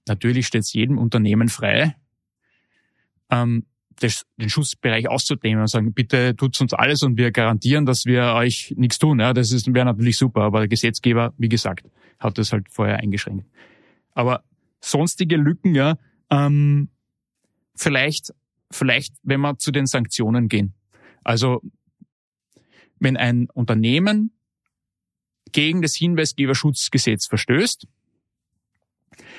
natürlich 0.07 0.47
steht 0.47 0.63
es 0.63 0.73
jedem 0.73 0.99
Unternehmen 0.99 1.49
frei, 1.49 1.97
ähm, 3.31 3.65
das, 4.03 4.27
den 4.37 4.51
Schutzbereich 4.51 5.09
auszudehnen 5.09 5.61
und 5.61 5.69
sagen, 5.69 5.93
bitte 5.93 6.35
tut 6.37 6.61
uns 6.61 6.73
alles 6.73 7.03
und 7.03 7.17
wir 7.17 7.31
garantieren, 7.31 7.87
dass 7.87 8.07
wir 8.07 8.35
euch 8.35 8.75
nichts 8.77 8.99
tun. 8.99 9.21
Ja, 9.21 9.33
das 9.33 9.51
wäre 9.67 9.85
natürlich 9.85 10.19
super, 10.19 10.43
aber 10.43 10.61
der 10.61 10.69
Gesetzgeber, 10.69 11.35
wie 11.39 11.49
gesagt, 11.49 11.87
hat 12.19 12.39
das 12.39 12.53
halt 12.53 12.69
vorher 12.71 12.99
eingeschränkt. 12.99 13.47
Aber 14.13 14.43
sonstige 14.81 15.37
Lücken, 15.37 15.75
ja, 15.75 15.97
ähm, 16.31 16.89
vielleicht, 17.75 18.33
vielleicht, 18.71 19.15
wenn 19.23 19.41
wir 19.41 19.59
zu 19.59 19.71
den 19.71 19.87
Sanktionen 19.87 20.49
gehen. 20.49 20.75
Also, 21.23 21.63
wenn 22.99 23.17
ein 23.17 23.49
Unternehmen 23.53 24.33
gegen 25.53 25.83
das 25.83 25.95
Hinweisgeberschutzgesetz 25.95 27.27
verstößt, 27.27 27.87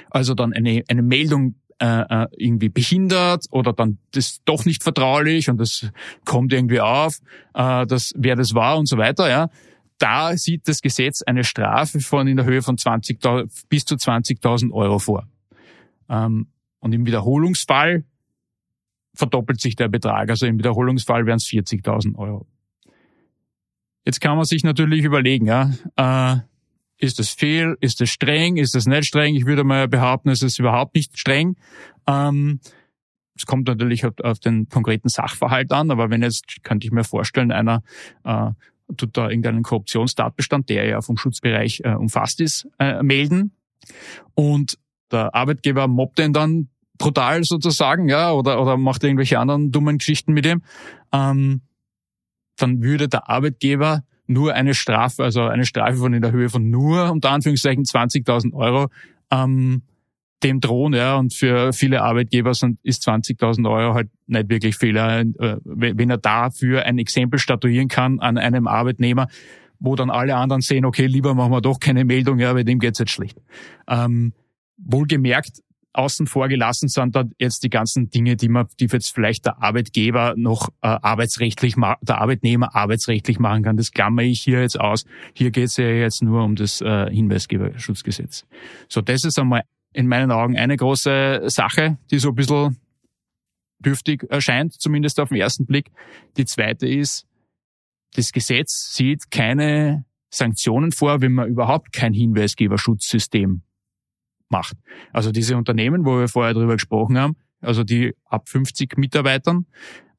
also 0.09 0.33
dann 0.33 0.53
eine, 0.53 0.83
eine 0.87 1.01
Meldung 1.01 1.55
äh, 1.81 2.01
äh, 2.09 2.27
irgendwie 2.37 2.69
behindert 2.69 3.45
oder 3.49 3.73
dann 3.73 3.97
das 4.11 4.41
doch 4.45 4.65
nicht 4.65 4.83
vertraulich 4.83 5.49
und 5.49 5.57
das 5.57 5.89
kommt 6.25 6.53
irgendwie 6.53 6.79
auf, 6.79 7.17
äh, 7.55 7.87
dass 7.87 8.13
wer 8.15 8.35
das 8.35 8.53
war 8.53 8.77
und 8.77 8.87
so 8.87 8.99
weiter, 8.99 9.27
ja. 9.27 9.49
Da 9.97 10.37
sieht 10.37 10.67
das 10.67 10.81
Gesetz 10.81 11.23
eine 11.23 11.43
Strafe 11.43 11.99
von 11.99 12.27
in 12.27 12.37
der 12.37 12.45
Höhe 12.45 12.61
von 12.61 12.77
20 12.77 13.19
bis 13.67 13.85
zu 13.85 13.95
20.000 13.95 14.71
Euro 14.71 14.99
vor. 14.99 15.27
Ähm, 16.07 16.47
und 16.79 16.93
im 16.93 17.05
Wiederholungsfall 17.07 18.03
verdoppelt 19.15 19.59
sich 19.59 19.75
der 19.75 19.87
Betrag. 19.87 20.29
Also 20.29 20.45
im 20.45 20.59
Wiederholungsfall 20.59 21.25
wären 21.25 21.37
es 21.37 21.45
40.000 21.45 22.15
Euro. 22.15 22.45
Jetzt 24.05 24.21
kann 24.21 24.35
man 24.35 24.45
sich 24.45 24.63
natürlich 24.63 25.03
überlegen, 25.03 25.47
ja, 25.47 25.71
äh, 25.95 26.41
ist 27.01 27.19
das 27.19 27.29
fehl? 27.29 27.77
Ist 27.81 27.99
das 27.99 28.09
streng? 28.09 28.57
Ist 28.57 28.75
das 28.75 28.85
nicht 28.85 29.05
streng? 29.05 29.35
Ich 29.35 29.45
würde 29.45 29.63
mal 29.63 29.87
behaupten, 29.87 30.29
es 30.29 30.41
ist 30.41 30.59
überhaupt 30.59 30.95
nicht 30.95 31.17
streng. 31.17 31.55
Ähm, 32.07 32.59
es 33.35 33.45
kommt 33.45 33.67
natürlich 33.67 34.05
auf, 34.05 34.39
den 34.39 34.69
konkreten 34.69 35.09
Sachverhalt 35.09 35.71
an, 35.71 35.89
aber 35.89 36.09
wenn 36.09 36.21
jetzt, 36.21 36.63
könnte 36.63 36.85
ich 36.85 36.91
mir 36.91 37.03
vorstellen, 37.03 37.51
einer 37.51 37.81
äh, 38.23 38.51
tut 38.97 39.17
da 39.17 39.29
irgendeinen 39.29 39.63
Korruptionstatbestand, 39.63 40.69
der 40.69 40.85
ja 40.85 41.01
vom 41.01 41.17
Schutzbereich 41.17 41.81
äh, 41.83 41.93
umfasst 41.93 42.39
ist, 42.39 42.67
äh, 42.77 43.01
melden. 43.01 43.55
Und 44.35 44.77
der 45.11 45.33
Arbeitgeber 45.33 45.87
mobbt 45.87 46.19
den 46.19 46.33
dann 46.33 46.69
brutal 46.97 47.43
sozusagen, 47.43 48.09
ja, 48.09 48.31
oder, 48.31 48.61
oder 48.61 48.77
macht 48.77 49.03
irgendwelche 49.03 49.39
anderen 49.39 49.71
dummen 49.71 49.97
Geschichten 49.97 50.33
mit 50.33 50.45
ihm, 50.45 50.61
ähm, 51.11 51.61
dann 52.57 52.83
würde 52.83 53.07
der 53.07 53.27
Arbeitgeber 53.27 54.03
nur 54.31 54.53
eine 54.53 54.73
Strafe, 54.73 55.23
also 55.23 55.43
eine 55.43 55.65
Strafe 55.65 55.97
von 55.97 56.13
in 56.13 56.21
der 56.21 56.31
Höhe 56.31 56.49
von 56.49 56.69
nur 56.69 57.11
unter 57.11 57.31
Anführungszeichen 57.31 57.83
20.000 57.83 58.53
Euro 58.53 58.87
ähm, 59.31 59.83
dem 60.43 60.59
drohen, 60.59 60.93
ja, 60.93 61.17
und 61.17 61.33
für 61.33 61.71
viele 61.71 62.01
Arbeitgeber 62.01 62.53
sind, 62.53 62.79
ist 62.83 63.07
20.000 63.07 63.69
Euro 63.69 63.93
halt 63.93 64.09
nicht 64.27 64.49
wirklich 64.49 64.75
viel. 64.75 64.95
Äh, 64.97 65.25
wenn 65.63 66.09
er 66.09 66.17
dafür 66.17 66.83
ein 66.83 66.97
Exempel 66.97 67.39
statuieren 67.39 67.87
kann 67.87 68.19
an 68.19 68.37
einem 68.37 68.67
Arbeitnehmer, 68.67 69.27
wo 69.79 69.95
dann 69.95 70.09
alle 70.09 70.35
anderen 70.35 70.61
sehen, 70.61 70.85
okay, 70.85 71.05
lieber 71.05 71.33
machen 71.33 71.51
wir 71.51 71.61
doch 71.61 71.79
keine 71.79 72.05
Meldung, 72.05 72.39
ja, 72.39 72.53
bei 72.53 72.63
dem 72.63 72.79
geht's 72.79 72.99
jetzt 72.99 73.11
schlecht. 73.11 73.37
Ähm, 73.87 74.33
wohlgemerkt, 74.77 75.61
außen 75.93 76.27
vor 76.27 76.47
gelassen 76.47 76.87
sind 76.87 77.15
dann 77.15 77.33
jetzt 77.37 77.63
die 77.63 77.69
ganzen 77.69 78.09
Dinge, 78.09 78.35
die 78.35 78.49
man, 78.49 78.67
die 78.79 78.85
jetzt 78.85 79.13
vielleicht 79.13 79.45
der 79.45 79.61
Arbeitgeber 79.61 80.33
noch 80.37 80.69
äh, 80.81 80.87
arbeitsrechtlich, 80.87 81.75
der 82.01 82.21
Arbeitnehmer 82.21 82.75
arbeitsrechtlich 82.75 83.39
machen 83.39 83.63
kann. 83.63 83.77
Das 83.77 83.91
klammere 83.91 84.25
ich 84.25 84.41
hier 84.41 84.61
jetzt 84.61 84.79
aus. 84.79 85.05
Hier 85.33 85.51
geht 85.51 85.65
es 85.65 85.77
ja 85.77 85.85
jetzt 85.85 86.23
nur 86.23 86.43
um 86.43 86.55
das 86.55 86.81
äh, 86.81 87.09
Hinweisgeberschutzgesetz. 87.09 88.45
So, 88.87 89.01
das 89.01 89.23
ist 89.23 89.37
einmal 89.39 89.63
in 89.93 90.07
meinen 90.07 90.31
Augen 90.31 90.57
eine 90.57 90.77
große 90.77 91.41
Sache, 91.47 91.97
die 92.09 92.19
so 92.19 92.29
ein 92.29 92.35
bisschen 92.35 92.77
dürftig 93.79 94.23
erscheint, 94.29 94.73
zumindest 94.79 95.19
auf 95.19 95.29
den 95.29 95.39
ersten 95.39 95.65
Blick. 95.65 95.91
Die 96.37 96.45
zweite 96.45 96.87
ist, 96.87 97.25
das 98.15 98.31
Gesetz 98.31 98.93
sieht 98.93 99.31
keine 99.31 100.05
Sanktionen 100.29 100.91
vor, 100.91 101.21
wenn 101.21 101.33
man 101.33 101.49
überhaupt 101.49 101.91
kein 101.91 102.13
Hinweisgeberschutzsystem 102.13 103.63
macht. 104.51 104.77
Also 105.11 105.31
diese 105.31 105.57
Unternehmen, 105.57 106.05
wo 106.05 106.19
wir 106.19 106.27
vorher 106.27 106.53
drüber 106.53 106.73
gesprochen 106.73 107.17
haben, 107.17 107.35
also 107.61 107.83
die 107.83 108.15
ab 108.25 108.49
50 108.49 108.97
Mitarbeitern 108.97 109.65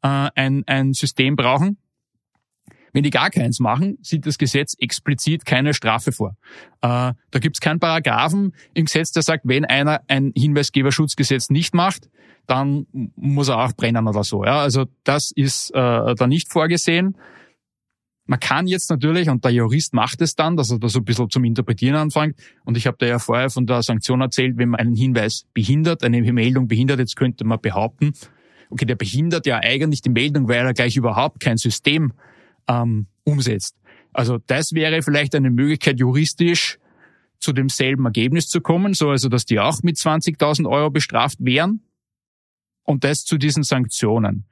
äh, 0.03 0.29
ein, 0.35 0.65
ein 0.67 0.93
System 0.93 1.37
brauchen. 1.37 1.79
Wenn 2.93 3.05
die 3.05 3.11
gar 3.11 3.31
keins 3.31 3.59
machen, 3.59 3.97
sieht 4.03 4.27
das 4.27 4.37
Gesetz 4.37 4.75
explizit 4.79 5.47
keine 5.47 5.73
Strafe 5.73 6.13
vor. 6.13 6.37
Äh, 6.83 7.15
da 7.31 7.39
gibt 7.41 7.57
es 7.57 7.61
keinen 7.61 7.81
Paragraphen 7.81 8.55
im 8.75 8.85
Gesetz, 8.85 9.13
der 9.13 9.23
sagt, 9.23 9.43
wenn 9.45 9.65
einer 9.65 10.03
ein 10.09 10.33
Hinweisgeberschutzgesetz 10.37 11.49
nicht 11.49 11.75
macht, 11.75 12.11
dann 12.47 12.87
muss 13.17 13.49
er 13.49 13.59
auch 13.59 13.73
brennen 13.73 14.07
oder 14.07 14.25
so. 14.25 14.45
Ja? 14.45 14.61
Also 14.61 14.87
das 15.05 15.31
ist 15.35 15.71
äh, 15.71 16.15
da 16.15 16.27
nicht 16.27 16.51
vorgesehen. 16.51 17.17
Man 18.25 18.39
kann 18.39 18.67
jetzt 18.69 18.89
natürlich, 18.89 19.29
und 19.29 19.45
der 19.45 19.51
Jurist 19.51 19.95
macht 19.95 20.21
es 20.23 20.35
dann, 20.35 20.57
dass 20.57 20.71
er 20.71 20.79
da 20.79 20.89
so 20.89 21.01
ein 21.01 21.05
bisschen 21.05 21.29
zum 21.29 21.45
Interpretieren 21.45 21.97
anfängt, 21.97 22.37
und 22.65 22.77
ich 22.77 22.87
habe 22.87 22.97
da 22.99 23.07
ja 23.07 23.19
vorher 23.19 23.51
von 23.51 23.67
der 23.67 23.83
Sanktion 23.83 24.21
erzählt, 24.21 24.59
wenn 24.59 24.71
man 24.71 24.81
einen 24.81 24.95
Hinweis 24.95 25.47
behindert, 25.55 26.05
eine 26.05 26.21
Meldung 26.33 26.69
behindert, 26.69 27.01
jetzt 27.01 27.17
könnte 27.17 27.45
man 27.45 27.61
behaupten, 27.61 28.13
okay, 28.71 28.87
der 28.87 28.95
behindert 28.95 29.47
ja 29.47 29.59
eigentlich 29.59 30.03
die 30.03 30.11
Meldung, 30.11 30.49
weil 30.49 30.65
er 30.65 30.73
gleich 30.73 30.97
überhaupt 30.97 31.41
kein 31.41 31.57
System 31.57 32.13
ähm, 32.69 33.07
umsetzt. 33.25 33.77
Also 34.13 34.39
das 34.47 34.73
wäre 34.73 35.03
vielleicht 35.03 35.35
eine 35.35 35.51
Möglichkeit, 35.51 35.99
juristisch 35.99 36.79
zu 37.39 37.53
demselben 37.53 38.05
Ergebnis 38.05 38.47
zu 38.47 38.61
kommen, 38.61 38.95
so 38.95 39.11
also 39.11 39.29
dass 39.29 39.45
die 39.45 39.59
auch 39.59 39.83
mit 39.83 39.97
20.000 39.97 40.69
Euro 40.69 40.91
bestraft 40.91 41.39
wären. 41.41 41.81
Und 42.85 43.05
das 43.05 43.25
zu 43.25 43.37
diesen 43.37 43.63
Sanktionen 43.63 44.47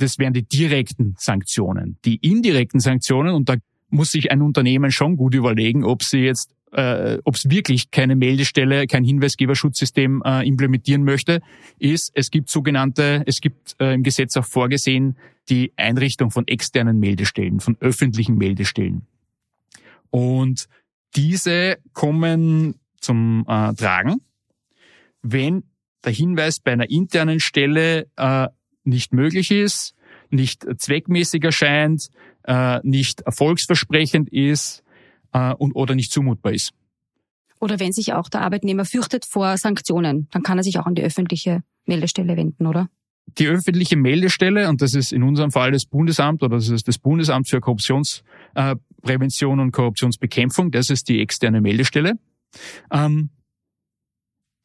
das 0.00 0.18
wären 0.18 0.32
die 0.32 0.46
direkten 0.46 1.14
Sanktionen. 1.18 1.98
Die 2.04 2.16
indirekten 2.16 2.80
Sanktionen, 2.80 3.34
und 3.34 3.48
da 3.48 3.56
muss 3.90 4.12
sich 4.12 4.30
ein 4.30 4.42
Unternehmen 4.42 4.90
schon 4.90 5.16
gut 5.16 5.34
überlegen, 5.34 5.84
ob 5.84 6.02
sie 6.02 6.20
jetzt 6.20 6.54
äh, 6.72 7.18
ob 7.24 7.34
es 7.34 7.50
wirklich 7.50 7.90
keine 7.90 8.14
Meldestelle, 8.14 8.86
kein 8.86 9.02
Hinweisgeberschutzsystem 9.02 10.22
äh, 10.24 10.46
implementieren 10.46 11.02
möchte, 11.02 11.40
ist, 11.80 12.12
es 12.14 12.30
gibt 12.30 12.48
sogenannte, 12.48 13.24
es 13.26 13.40
gibt 13.40 13.74
äh, 13.80 13.94
im 13.94 14.04
Gesetz 14.04 14.36
auch 14.36 14.44
vorgesehen, 14.44 15.16
die 15.48 15.72
Einrichtung 15.76 16.30
von 16.30 16.46
externen 16.46 17.00
Meldestellen, 17.00 17.58
von 17.58 17.76
öffentlichen 17.80 18.36
Meldestellen. 18.36 19.06
Und 20.10 20.68
diese 21.16 21.78
kommen 21.92 22.76
zum 23.00 23.44
äh, 23.48 23.74
Tragen, 23.74 24.20
wenn 25.22 25.64
der 26.04 26.12
Hinweis 26.12 26.60
bei 26.60 26.72
einer 26.72 26.88
internen 26.88 27.40
Stelle 27.40 28.06
äh, 28.16 28.46
nicht 28.84 29.12
möglich 29.12 29.50
ist, 29.50 29.94
nicht 30.30 30.66
zweckmäßig 30.78 31.44
erscheint, 31.44 32.08
äh, 32.44 32.80
nicht 32.82 33.22
erfolgsversprechend 33.22 34.30
ist 34.30 34.82
äh, 35.32 35.52
und 35.54 35.72
oder 35.72 35.94
nicht 35.94 36.12
zumutbar 36.12 36.52
ist. 36.52 36.72
Oder 37.60 37.78
wenn 37.78 37.92
sich 37.92 38.14
auch 38.14 38.28
der 38.28 38.40
Arbeitnehmer 38.40 38.84
fürchtet 38.84 39.26
vor 39.26 39.56
Sanktionen, 39.58 40.28
dann 40.30 40.42
kann 40.42 40.58
er 40.58 40.64
sich 40.64 40.78
auch 40.78 40.86
an 40.86 40.94
die 40.94 41.02
öffentliche 41.02 41.62
Meldestelle 41.84 42.36
wenden, 42.36 42.66
oder? 42.66 42.88
Die 43.38 43.46
öffentliche 43.46 43.96
Meldestelle, 43.96 44.68
und 44.68 44.82
das 44.82 44.94
ist 44.94 45.12
in 45.12 45.22
unserem 45.22 45.52
Fall 45.52 45.70
das 45.70 45.84
Bundesamt 45.84 46.42
oder 46.42 46.56
das 46.56 46.68
ist 46.68 46.88
das 46.88 46.98
Bundesamt 46.98 47.48
für 47.48 47.60
Korruptionsprävention 47.60 49.60
und 49.60 49.72
Korruptionsbekämpfung, 49.72 50.70
das 50.70 50.90
ist 50.90 51.08
die 51.08 51.20
externe 51.20 51.60
Meldestelle. 51.60 52.14
Ähm, 52.90 53.30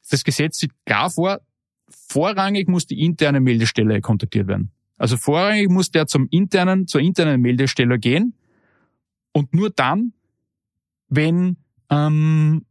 das 0.09 0.23
Gesetz 0.23 0.59
sieht 0.59 0.71
klar 0.85 1.09
vor, 1.09 1.41
vorrangig 2.07 2.67
muss 2.67 2.85
die 2.85 3.03
interne 3.03 3.39
Meldestelle 3.39 4.01
kontaktiert 4.01 4.47
werden. 4.47 4.71
Also 4.97 5.17
vorrangig 5.17 5.69
muss 5.69 5.91
der 5.91 6.07
zum 6.07 6.27
internen, 6.31 6.87
zur 6.87 7.01
internen 7.01 7.41
Meldestelle 7.41 7.99
gehen 7.99 8.33
und 9.33 9.53
nur 9.53 9.69
dann, 9.69 10.13
wenn, 11.09 11.57
ähm, 11.89 12.65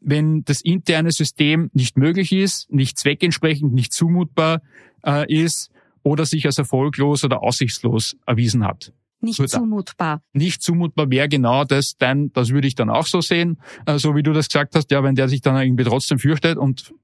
wenn 0.00 0.44
das 0.44 0.62
interne 0.62 1.12
System 1.12 1.70
nicht 1.74 1.98
möglich 1.98 2.32
ist, 2.32 2.70
nicht 2.72 2.98
zweckentsprechend, 2.98 3.74
nicht 3.74 3.92
zumutbar 3.92 4.62
äh, 5.04 5.30
ist 5.32 5.70
oder 6.02 6.24
sich 6.24 6.46
als 6.46 6.58
erfolglos 6.58 7.24
oder 7.24 7.42
aussichtslos 7.42 8.16
erwiesen 8.26 8.64
hat. 8.64 8.92
Nicht 9.20 9.38
Gut, 9.38 9.50
zumutbar. 9.50 10.22
Nicht 10.32 10.62
zumutbar 10.62 11.10
wäre 11.10 11.28
genau 11.28 11.64
das, 11.64 11.96
dann, 11.98 12.32
das 12.32 12.50
würde 12.50 12.68
ich 12.68 12.74
dann 12.74 12.88
auch 12.88 13.06
so 13.06 13.20
sehen, 13.20 13.60
äh, 13.86 13.98
so 13.98 14.14
wie 14.14 14.22
du 14.22 14.32
das 14.32 14.48
gesagt 14.48 14.74
hast, 14.74 14.90
ja, 14.90 15.02
wenn 15.02 15.14
der 15.14 15.28
sich 15.28 15.40
dann 15.40 15.60
irgendwie 15.60 15.84
trotzdem 15.84 16.18
fürchtet 16.18 16.56
und 16.56 16.94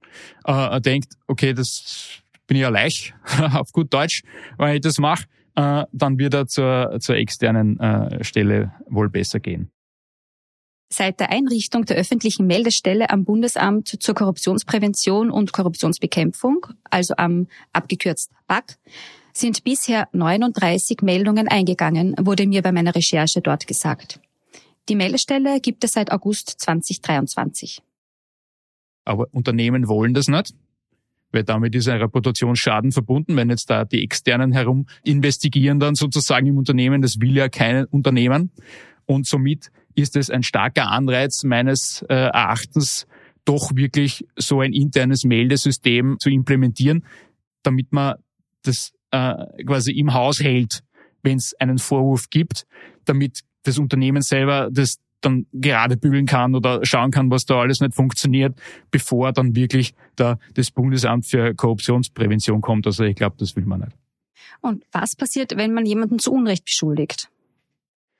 äh, 0.44 0.81
denkt, 0.81 1.14
okay, 1.27 1.53
das 1.53 2.22
bin 2.46 2.57
ich 2.57 2.62
ja 2.62 2.68
leicht, 2.68 3.14
auf 3.53 3.72
gut 3.72 3.92
Deutsch, 3.92 4.22
wenn 4.59 4.77
ich 4.77 4.81
das 4.81 4.98
mache, 4.98 5.24
äh, 5.57 5.85
dann 5.92 6.18
wird 6.18 6.35
er 6.35 6.46
zur, 6.46 6.98
zur 7.00 7.16
externen 7.16 7.79
äh, 7.81 8.22
Stelle 8.22 8.72
wohl 8.88 9.09
besser 9.09 9.40
gehen. 9.40 9.70
Seit 10.92 11.18
der 11.18 11.31
Einrichtung 11.31 11.87
der 11.87 11.96
öffentlichen 11.96 12.46
Meldestelle 12.46 13.11
am 13.11 13.24
Bundesamt 13.24 13.88
zur 14.00 14.14
Korruptionsprävention 14.14 15.31
und 15.31 15.53
Korruptionsbekämpfung, 15.53 16.66
also 16.88 17.14
am 17.16 17.48
abgekürzt 17.72 18.31
BAK, 18.46 18.77
sind 19.37 19.64
bisher 19.64 20.09
39 20.12 21.03
Meldungen 21.03 21.49
eingegangen, 21.49 22.14
wurde 22.18 22.47
mir 22.47 22.62
bei 22.62 22.73
meiner 22.73 22.94
Recherche 22.94 23.40
dort 23.40 23.66
gesagt. 23.66 24.20
Die 24.88 24.94
Meldestelle 24.94 25.61
gibt 25.61 25.83
es 25.83 25.92
seit 25.92 26.12
August 26.12 26.55
2023. 26.61 27.83
Aber 29.05 29.27
Unternehmen 29.33 29.88
wollen 29.88 30.14
das 30.14 30.29
nicht, 30.29 30.55
weil 31.33 31.42
damit 31.42 31.75
ist 31.75 31.88
ein 31.88 32.01
Reputationsschaden 32.01 32.92
verbunden, 32.92 33.37
wenn 33.37 33.51
jetzt 33.51 33.68
da 33.68 33.85
die 33.85 34.03
Externen 34.03 34.53
herum 34.53 34.87
investigieren 35.03 35.81
dann 35.81 35.94
sozusagen 35.94 36.47
im 36.47 36.57
Unternehmen, 36.57 37.03
das 37.03 37.20
will 37.20 37.37
ja 37.37 37.49
kein 37.49 37.87
Unternehmen. 37.87 38.51
Und 39.05 39.27
somit 39.27 39.70
ist 39.94 40.16
es 40.16 40.31
ein 40.31 40.42
starker 40.42 40.90
Anreiz 40.90 41.44
meines 41.44 42.03
äh, 42.09 42.14
Erachtens, 42.14 43.07
doch 43.44 43.75
wirklich 43.75 44.27
so 44.37 44.61
ein 44.61 44.73
internes 44.73 45.25
Meldesystem 45.25 46.16
zu 46.18 46.31
implementieren, 46.31 47.05
damit 47.62 47.92
man 47.92 48.14
das 48.62 48.93
äh, 49.14 49.64
quasi 49.64 49.92
im 49.92 50.12
Haus 50.12 50.40
hält, 50.40 50.83
wenn 51.22 51.37
es 51.37 51.55
einen 51.61 51.79
Vorwurf 51.79 52.31
gibt, 52.31 52.66
damit 53.05 53.40
das 53.62 53.79
Unternehmen 53.79 54.22
selber 54.22 54.68
das 54.72 54.98
dann 55.20 55.46
gerade 55.53 55.96
bügeln 55.96 56.27
kann 56.27 56.55
oder 56.55 56.85
schauen 56.85 57.11
kann, 57.11 57.31
was 57.31 57.46
da 57.46 57.61
alles 57.61 57.81
nicht 57.81 57.94
funktioniert, 57.94 58.61
bevor 58.90 59.33
dann 59.33 59.55
wirklich 59.55 59.94
da 60.16 60.38
das 60.55 60.70
Bundesamt 60.70 61.27
für 61.27 61.55
Korruptionsprävention 61.55 62.61
kommt. 62.61 62.87
Also 62.87 63.05
ich 63.05 63.16
glaube, 63.16 63.37
das 63.38 63.57
will 63.57 63.64
man 63.64 63.81
nicht. 63.81 63.96
Und 64.61 64.85
was 64.92 65.16
passiert, 65.16 65.57
wenn 65.57 65.72
man 65.72 65.87
jemanden 65.87 66.18
zu 66.18 66.33
Unrecht 66.33 66.64
beschuldigt? 66.64 67.31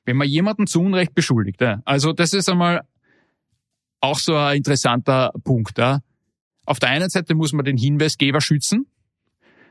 Wenn 0.05 0.17
man 0.17 0.27
jemanden 0.27 0.65
zu 0.65 0.81
Unrecht 0.81 1.13
beschuldigt, 1.13 1.61
ja. 1.61 1.81
also 1.85 2.13
das 2.13 2.33
ist 2.33 2.49
einmal 2.49 2.81
auch 3.99 4.17
so 4.17 4.35
ein 4.35 4.57
interessanter 4.57 5.31
Punkt. 5.43 5.77
Ja. 5.77 5.99
Auf 6.65 6.79
der 6.79 6.89
einen 6.89 7.09
Seite 7.09 7.35
muss 7.35 7.53
man 7.53 7.65
den 7.65 7.77
Hinweisgeber 7.77 8.41
schützen, 8.41 8.87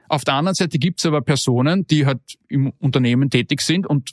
auf 0.08 0.24
der 0.24 0.34
anderen 0.34 0.54
Seite 0.54 0.78
gibt 0.78 1.00
es 1.00 1.06
aber 1.06 1.22
Personen, 1.22 1.86
die 1.86 2.06
halt 2.06 2.20
im 2.48 2.72
Unternehmen 2.78 3.30
tätig 3.30 3.60
sind 3.62 3.86
und 3.86 4.12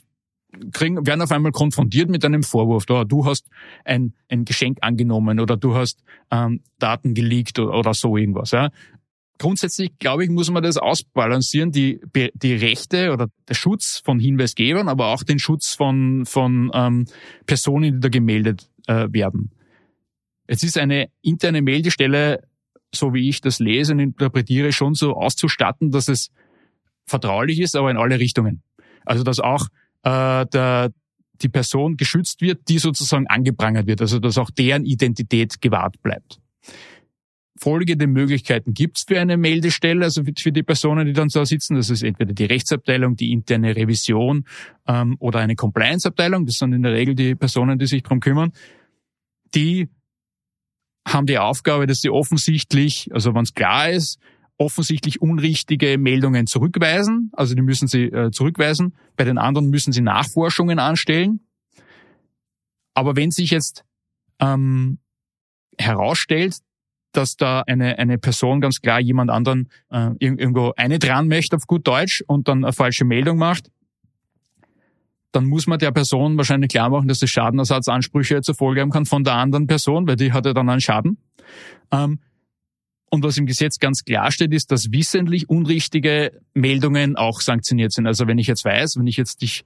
kriegen, 0.72 1.06
werden 1.06 1.22
auf 1.22 1.32
einmal 1.32 1.52
konfrontiert 1.52 2.10
mit 2.10 2.24
einem 2.24 2.42
Vorwurf. 2.42 2.86
Da, 2.86 3.04
du 3.04 3.24
hast 3.24 3.48
ein, 3.84 4.14
ein 4.28 4.44
Geschenk 4.44 4.78
angenommen 4.80 5.40
oder 5.40 5.56
du 5.56 5.74
hast 5.74 6.02
ähm, 6.30 6.60
Daten 6.78 7.14
geleakt 7.14 7.58
oder, 7.58 7.78
oder 7.78 7.94
so 7.94 8.16
irgendwas. 8.16 8.50
Ja. 8.50 8.70
Grundsätzlich, 9.38 9.98
glaube 9.98 10.24
ich, 10.24 10.30
muss 10.30 10.50
man 10.50 10.62
das 10.62 10.76
ausbalancieren, 10.76 11.72
die, 11.72 12.00
die 12.34 12.54
Rechte 12.54 13.12
oder 13.12 13.28
der 13.48 13.54
Schutz 13.54 14.00
von 14.04 14.20
Hinweisgebern, 14.20 14.88
aber 14.88 15.08
auch 15.08 15.24
den 15.24 15.38
Schutz 15.38 15.74
von, 15.74 16.26
von 16.26 16.70
ähm, 16.74 17.06
Personen, 17.46 17.94
die 17.94 18.00
da 18.00 18.08
gemeldet 18.08 18.70
äh, 18.86 19.08
werden. 19.10 19.50
Es 20.46 20.62
ist 20.62 20.78
eine 20.78 21.08
interne 21.22 21.62
Meldestelle 21.62 22.42
so 22.94 23.14
wie 23.14 23.28
ich 23.28 23.40
das 23.40 23.58
lese 23.58 23.92
und 23.92 23.98
interpretiere, 23.98 24.72
schon 24.72 24.94
so 24.94 25.14
auszustatten, 25.14 25.90
dass 25.90 26.08
es 26.08 26.30
vertraulich 27.06 27.60
ist, 27.60 27.76
aber 27.76 27.90
in 27.90 27.96
alle 27.96 28.18
Richtungen. 28.18 28.62
Also 29.04 29.24
dass 29.24 29.40
auch 29.40 29.66
äh, 30.02 30.46
der, 30.46 30.92
die 31.40 31.48
Person 31.48 31.96
geschützt 31.96 32.40
wird, 32.40 32.68
die 32.68 32.78
sozusagen 32.78 33.26
angeprangert 33.26 33.86
wird, 33.86 34.00
also 34.00 34.18
dass 34.18 34.38
auch 34.38 34.50
deren 34.50 34.84
Identität 34.84 35.60
gewahrt 35.60 36.00
bleibt. 36.02 36.38
Folgende 37.58 38.08
Möglichkeiten 38.08 38.74
gibt's 38.74 39.04
für 39.06 39.20
eine 39.20 39.36
Meldestelle, 39.36 40.04
also 40.04 40.22
für 40.24 40.50
die 40.50 40.62
Personen, 40.64 41.06
die 41.06 41.12
dann 41.12 41.28
da 41.28 41.46
sitzen. 41.46 41.76
Das 41.76 41.90
ist 41.90 42.02
entweder 42.02 42.32
die 42.32 42.44
Rechtsabteilung, 42.44 43.14
die 43.14 43.30
interne 43.30 43.76
Revision 43.76 44.46
ähm, 44.88 45.16
oder 45.20 45.38
eine 45.38 45.54
Compliance-Abteilung. 45.54 46.44
Das 46.44 46.56
sind 46.56 46.72
in 46.72 46.82
der 46.82 46.92
Regel 46.92 47.14
die 47.14 47.36
Personen, 47.36 47.78
die 47.78 47.86
sich 47.86 48.02
drum 48.02 48.18
kümmern. 48.18 48.52
Die 49.54 49.88
haben 51.06 51.26
die 51.26 51.38
Aufgabe, 51.38 51.86
dass 51.86 52.00
sie 52.00 52.10
offensichtlich, 52.10 53.08
also 53.12 53.34
wenn 53.34 53.42
es 53.42 53.54
klar 53.54 53.90
ist, 53.90 54.18
offensichtlich 54.58 55.20
unrichtige 55.20 55.98
Meldungen 55.98 56.46
zurückweisen. 56.46 57.30
Also 57.32 57.54
die 57.54 57.62
müssen 57.62 57.88
sie 57.88 58.04
äh, 58.04 58.30
zurückweisen. 58.30 58.94
Bei 59.16 59.24
den 59.24 59.38
anderen 59.38 59.68
müssen 59.68 59.92
sie 59.92 60.02
Nachforschungen 60.02 60.78
anstellen. 60.78 61.40
Aber 62.94 63.16
wenn 63.16 63.30
sich 63.30 63.50
jetzt 63.50 63.84
ähm, 64.40 64.98
herausstellt, 65.78 66.58
dass 67.12 67.36
da 67.36 67.62
eine, 67.66 67.98
eine 67.98 68.18
Person 68.18 68.60
ganz 68.60 68.80
klar 68.80 69.00
jemand 69.00 69.30
anderen 69.30 69.68
äh, 69.90 70.10
irgendwo 70.18 70.72
eine 70.76 70.98
dran 70.98 71.28
möchte 71.28 71.56
auf 71.56 71.66
gut 71.66 71.86
Deutsch 71.86 72.22
und 72.26 72.48
dann 72.48 72.64
eine 72.64 72.72
falsche 72.72 73.04
Meldung 73.04 73.38
macht, 73.38 73.70
dann 75.32 75.46
muss 75.46 75.66
man 75.66 75.78
der 75.78 75.90
Person 75.90 76.36
wahrscheinlich 76.36 76.70
klar 76.70 76.90
machen, 76.90 77.08
dass 77.08 77.22
es 77.22 77.30
Schadenersatzansprüche 77.30 78.42
zur 78.42 78.54
Folge 78.54 78.82
haben 78.82 78.90
kann 78.90 79.06
von 79.06 79.24
der 79.24 79.34
anderen 79.34 79.66
Person, 79.66 80.06
weil 80.06 80.16
die 80.16 80.32
hat 80.32 80.46
ja 80.46 80.52
dann 80.52 80.68
einen 80.68 80.80
Schaden. 80.80 81.18
Ähm, 81.90 82.20
und 83.10 83.22
was 83.22 83.36
im 83.36 83.44
Gesetz 83.44 83.78
ganz 83.78 84.04
klar 84.04 84.30
steht, 84.30 84.54
ist, 84.54 84.70
dass 84.70 84.90
wissentlich 84.90 85.50
unrichtige 85.50 86.40
Meldungen 86.54 87.16
auch 87.16 87.40
sanktioniert 87.42 87.92
sind. 87.92 88.06
Also 88.06 88.26
wenn 88.26 88.38
ich 88.38 88.46
jetzt 88.46 88.64
weiß, 88.64 88.96
wenn 88.96 89.06
ich 89.06 89.16
jetzt 89.16 89.42
dich 89.42 89.64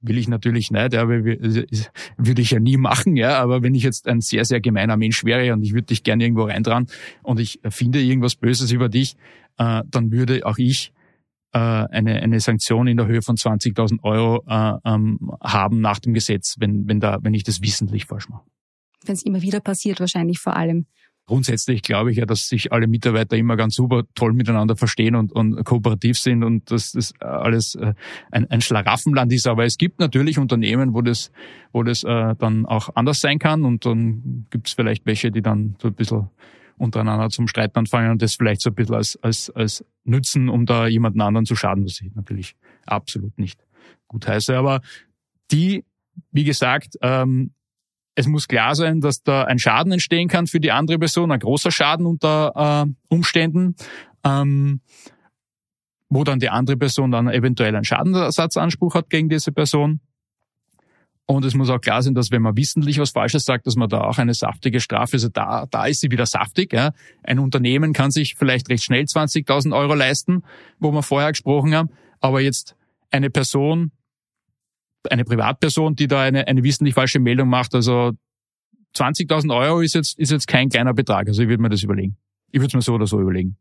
will 0.00 0.18
ich 0.18 0.28
natürlich 0.28 0.70
nicht, 0.70 0.92
ja, 0.92 1.02
aber 1.02 1.24
würde 1.24 2.42
ich 2.42 2.50
ja 2.52 2.60
nie 2.60 2.76
machen, 2.76 3.16
ja, 3.16 3.38
aber 3.38 3.62
wenn 3.62 3.74
ich 3.74 3.82
jetzt 3.82 4.06
ein 4.06 4.20
sehr, 4.20 4.44
sehr 4.44 4.60
gemeiner 4.60 4.96
Mensch 4.96 5.24
wäre 5.24 5.52
und 5.52 5.62
ich 5.62 5.72
würde 5.72 5.86
dich 5.86 6.04
gerne 6.04 6.22
irgendwo 6.22 6.44
reindran 6.44 6.86
und 7.22 7.40
ich 7.40 7.60
finde 7.68 8.00
irgendwas 8.00 8.36
Böses 8.36 8.70
über 8.70 8.88
dich, 8.88 9.16
äh, 9.58 9.82
dann 9.90 10.12
würde 10.12 10.46
auch 10.46 10.58
ich 10.58 10.92
äh, 11.52 11.58
eine, 11.58 12.20
eine 12.22 12.40
Sanktion 12.40 12.86
in 12.86 12.96
der 12.96 13.06
Höhe 13.06 13.22
von 13.22 13.36
20.000 13.36 14.02
Euro 14.02 14.44
äh, 14.46 14.72
ähm, 14.84 15.32
haben 15.42 15.80
nach 15.80 15.98
dem 15.98 16.14
Gesetz, 16.14 16.56
wenn, 16.58 16.86
wenn, 16.86 17.00
da, 17.00 17.18
wenn 17.22 17.34
ich 17.34 17.44
das 17.44 17.62
wissentlich 17.62 18.06
falsch 18.06 18.28
mache. 18.28 18.44
Wenn 19.04 19.14
es 19.14 19.24
immer 19.24 19.42
wieder 19.42 19.60
passiert, 19.60 20.00
wahrscheinlich 20.00 20.38
vor 20.38 20.56
allem. 20.56 20.86
Grundsätzlich 21.26 21.82
glaube 21.82 22.10
ich 22.10 22.16
ja, 22.16 22.24
dass 22.24 22.48
sich 22.48 22.72
alle 22.72 22.86
Mitarbeiter 22.86 23.36
immer 23.36 23.56
ganz 23.56 23.74
super 23.74 24.04
toll 24.14 24.32
miteinander 24.32 24.76
verstehen 24.76 25.14
und, 25.14 25.30
und 25.30 25.62
kooperativ 25.62 26.18
sind 26.18 26.42
und 26.42 26.70
dass 26.70 26.92
das 26.92 27.12
alles 27.20 27.74
äh, 27.74 27.92
ein, 28.30 28.50
ein 28.50 28.62
Schlaraffenland 28.62 29.32
ist. 29.32 29.46
Aber 29.46 29.64
es 29.64 29.76
gibt 29.76 30.00
natürlich 30.00 30.38
Unternehmen, 30.38 30.94
wo 30.94 31.02
das, 31.02 31.30
wo 31.72 31.82
das 31.82 32.02
äh, 32.02 32.34
dann 32.38 32.64
auch 32.64 32.88
anders 32.94 33.20
sein 33.20 33.38
kann 33.38 33.64
und 33.64 33.84
dann 33.84 34.46
gibt 34.50 34.68
es 34.68 34.74
vielleicht 34.74 35.04
welche, 35.04 35.30
die 35.30 35.42
dann 35.42 35.76
so 35.80 35.88
ein 35.88 35.94
bisschen 35.94 36.30
untereinander 36.78 37.28
zum 37.30 37.48
Streiten 37.48 37.78
anfangen 37.78 38.10
und 38.10 38.22
das 38.22 38.34
vielleicht 38.34 38.60
so 38.60 38.70
ein 38.70 38.74
bisschen 38.74 38.94
als, 38.94 39.16
als, 39.22 39.50
als 39.50 39.84
nützen, 40.04 40.48
um 40.48 40.66
da 40.66 40.86
jemanden 40.86 41.20
anderen 41.20 41.46
zu 41.46 41.56
schaden, 41.56 41.84
was 41.84 42.00
ich 42.00 42.14
natürlich 42.14 42.56
absolut 42.86 43.38
nicht 43.38 43.64
gut 44.06 44.26
heiße. 44.26 44.56
Aber 44.56 44.80
die, 45.50 45.84
wie 46.32 46.44
gesagt, 46.44 46.96
ähm, 47.02 47.52
es 48.14 48.26
muss 48.26 48.48
klar 48.48 48.74
sein, 48.74 49.00
dass 49.00 49.22
da 49.22 49.44
ein 49.44 49.60
Schaden 49.60 49.92
entstehen 49.92 50.28
kann 50.28 50.48
für 50.48 50.58
die 50.58 50.72
andere 50.72 50.98
Person, 50.98 51.30
ein 51.30 51.38
großer 51.38 51.70
Schaden 51.70 52.04
unter 52.04 52.86
äh, 52.86 52.92
Umständen, 53.08 53.76
ähm, 54.24 54.80
wo 56.08 56.24
dann 56.24 56.40
die 56.40 56.48
andere 56.48 56.76
Person 56.76 57.12
dann 57.12 57.28
eventuell 57.28 57.74
einen 57.76 57.84
Schadensersatzanspruch 57.84 58.94
hat 58.94 59.10
gegen 59.10 59.28
diese 59.28 59.52
Person. 59.52 60.00
Und 61.30 61.44
es 61.44 61.54
muss 61.54 61.68
auch 61.68 61.80
klar 61.80 62.02
sein, 62.02 62.14
dass 62.14 62.30
wenn 62.30 62.40
man 62.40 62.56
wissentlich 62.56 62.98
was 62.98 63.10
Falsches 63.10 63.44
sagt, 63.44 63.66
dass 63.66 63.76
man 63.76 63.90
da 63.90 64.00
auch 64.00 64.16
eine 64.16 64.32
saftige 64.32 64.80
Strafe, 64.80 65.12
also 65.12 65.28
da, 65.28 65.66
da 65.70 65.84
ist 65.84 66.00
sie 66.00 66.10
wieder 66.10 66.24
saftig. 66.24 66.72
Ja. 66.72 66.92
Ein 67.22 67.38
Unternehmen 67.38 67.92
kann 67.92 68.10
sich 68.10 68.34
vielleicht 68.34 68.70
recht 68.70 68.82
schnell 68.82 69.02
20.000 69.04 69.76
Euro 69.76 69.92
leisten, 69.92 70.42
wo 70.78 70.90
wir 70.90 71.02
vorher 71.02 71.30
gesprochen 71.30 71.74
haben, 71.74 71.90
aber 72.20 72.40
jetzt 72.40 72.76
eine 73.10 73.28
Person, 73.28 73.92
eine 75.10 75.24
Privatperson, 75.24 75.96
die 75.96 76.06
da 76.06 76.22
eine, 76.22 76.48
eine 76.48 76.62
wissentlich 76.62 76.94
falsche 76.94 77.18
Meldung 77.18 77.50
macht, 77.50 77.74
also 77.74 78.12
20.000 78.96 79.54
Euro 79.54 79.82
ist 79.82 79.94
jetzt, 79.94 80.18
ist 80.18 80.32
jetzt 80.32 80.48
kein 80.48 80.70
kleiner 80.70 80.94
Betrag. 80.94 81.28
Also 81.28 81.42
ich 81.42 81.48
würde 81.50 81.62
mir 81.62 81.68
das 81.68 81.82
überlegen. 81.82 82.16
Ich 82.52 82.60
würde 82.60 82.68
es 82.68 82.74
mir 82.74 82.80
so 82.80 82.94
oder 82.94 83.06
so 83.06 83.20
überlegen. 83.20 83.58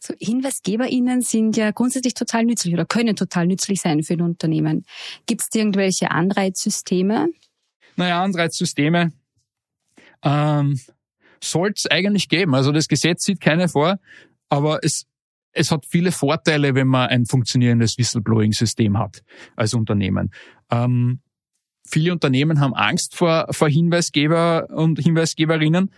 So 0.00 0.14
HinweisgeberInnen 0.18 1.22
sind 1.22 1.56
ja 1.56 1.70
grundsätzlich 1.70 2.14
total 2.14 2.44
nützlich 2.44 2.74
oder 2.74 2.84
können 2.84 3.16
total 3.16 3.46
nützlich 3.46 3.80
sein 3.80 4.02
für 4.02 4.14
ein 4.14 4.22
Unternehmen. 4.22 4.84
Gibt 5.26 5.42
es 5.42 5.48
irgendwelche 5.54 6.10
Anreizsysteme? 6.10 7.28
Naja, 7.96 8.22
Anreizsysteme 8.22 9.12
ähm, 10.22 10.80
soll 11.42 11.72
es 11.74 11.86
eigentlich 11.86 12.28
geben. 12.28 12.54
Also 12.54 12.72
das 12.72 12.88
Gesetz 12.88 13.24
sieht 13.24 13.40
keine 13.40 13.68
vor, 13.68 13.98
aber 14.48 14.80
es, 14.82 15.06
es 15.52 15.70
hat 15.70 15.86
viele 15.86 16.12
Vorteile, 16.12 16.74
wenn 16.74 16.88
man 16.88 17.08
ein 17.08 17.26
funktionierendes 17.26 17.98
Whistleblowing-System 17.98 18.98
hat 18.98 19.22
als 19.56 19.74
Unternehmen. 19.74 20.32
Ähm, 20.70 21.20
viele 21.88 22.12
Unternehmen 22.12 22.60
haben 22.60 22.74
Angst 22.74 23.16
vor, 23.16 23.46
vor 23.50 23.68
Hinweisgeber 23.68 24.68
und 24.70 24.98
Hinweisgeberinnen, 24.98 25.90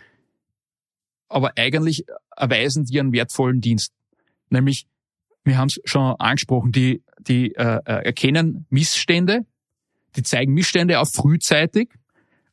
aber 1.33 1.53
eigentlich 1.57 2.05
erweisen 2.37 2.85
die 2.85 3.01
einen 3.01 3.13
wertvollen 3.13 3.61
Dienst. 3.61 3.93
Nämlich, 4.51 4.87
wir 5.45 5.57
haben 5.59 5.69
es 5.69 5.81
schon 5.85 6.15
angesprochen, 6.19 6.73
die, 6.73 7.03
die 7.21 7.55
äh, 7.55 7.81
äh, 7.85 8.05
erkennen 8.05 8.67
Missstände, 8.71 9.47
die 10.17 10.23
zeigen 10.23 10.53
Missstände 10.53 11.01
auf 11.01 11.13
frühzeitig 11.13 11.89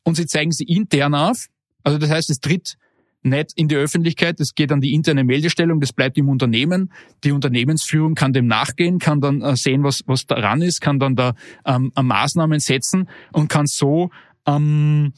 und 0.02 0.16
sie 0.16 0.26
zeigen 0.26 0.52
sie 0.52 0.64
intern 0.64 1.14
auf. 1.14 1.46
Also 1.82 1.98
das 1.98 2.10
heißt, 2.10 2.30
es 2.30 2.40
tritt 2.40 2.76
nicht 3.22 3.52
in 3.54 3.68
die 3.68 3.76
Öffentlichkeit, 3.76 4.40
es 4.40 4.54
geht 4.54 4.72
an 4.72 4.80
die 4.80 4.94
interne 4.94 5.24
Meldestellung, 5.24 5.80
das 5.80 5.92
bleibt 5.92 6.16
im 6.16 6.28
Unternehmen. 6.28 6.92
Die 7.22 7.32
Unternehmensführung 7.32 8.14
kann 8.14 8.32
dem 8.32 8.46
nachgehen, 8.46 8.98
kann 8.98 9.20
dann 9.20 9.42
äh, 9.42 9.56
sehen, 9.56 9.82
was, 9.82 10.02
was 10.06 10.26
daran 10.26 10.62
ist, 10.62 10.80
kann 10.80 10.98
dann 10.98 11.16
da 11.16 11.34
ähm, 11.66 11.92
Maßnahmen 12.00 12.60
setzen 12.60 13.08
und 13.32 13.48
kann 13.48 13.66
so 13.66 14.10
ähm, 14.46 15.12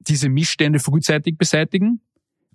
diese 0.00 0.28
Missstände 0.28 0.80
frühzeitig 0.80 1.38
beseitigen. 1.38 2.00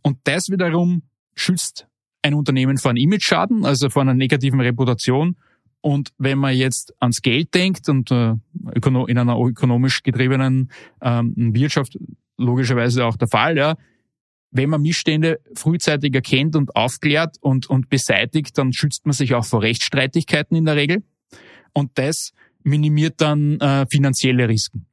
Und 0.01 0.17
das 0.23 0.49
wiederum 0.49 1.03
schützt 1.35 1.87
ein 2.21 2.33
Unternehmen 2.33 2.77
vor 2.77 2.91
einem 2.91 3.03
Image-Schaden, 3.03 3.65
also 3.65 3.89
vor 3.89 4.01
einer 4.01 4.13
negativen 4.13 4.59
Reputation. 4.59 5.37
Und 5.81 6.09
wenn 6.17 6.37
man 6.37 6.55
jetzt 6.55 6.93
ans 6.99 7.21
Geld 7.21 7.53
denkt 7.53 7.87
und 7.87 8.11
äh, 8.11 8.33
in 9.07 9.17
einer 9.17 9.37
ökonomisch 9.39 10.03
getriebenen 10.03 10.71
ähm, 11.01 11.33
Wirtschaft 11.53 11.97
logischerweise 12.37 13.05
auch 13.05 13.15
der 13.15 13.29
Fall, 13.29 13.57
ja, 13.57 13.75
wenn 14.51 14.69
man 14.69 14.81
Missstände 14.81 15.39
frühzeitig 15.55 16.13
erkennt 16.13 16.55
und 16.55 16.75
aufklärt 16.75 17.37
und, 17.41 17.69
und 17.69 17.89
beseitigt, 17.89 18.57
dann 18.57 18.73
schützt 18.73 19.05
man 19.05 19.13
sich 19.13 19.35
auch 19.35 19.45
vor 19.45 19.61
Rechtsstreitigkeiten 19.61 20.57
in 20.57 20.65
der 20.65 20.75
Regel. 20.75 21.03
Und 21.73 21.97
das 21.97 22.31
minimiert 22.63 23.21
dann 23.21 23.59
äh, 23.59 23.85
finanzielle 23.89 24.49
Risiken. 24.49 24.87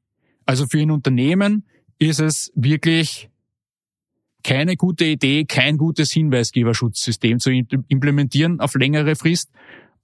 Also 0.45 0.67
für 0.71 0.81
ein 0.81 0.91
Unternehmen 0.91 1.67
ist 1.99 2.21
es 2.21 2.53
wirklich 2.55 3.31
keine 4.47 4.77
gute 4.77 5.05
Idee, 5.05 5.45
kein 5.45 5.77
gutes 5.77 6.13
Hinweisgeberschutzsystem 6.13 7.41
zu 7.41 7.51
implementieren 7.51 8.61
auf 8.61 8.75
längere 8.77 9.17
Frist. 9.17 9.51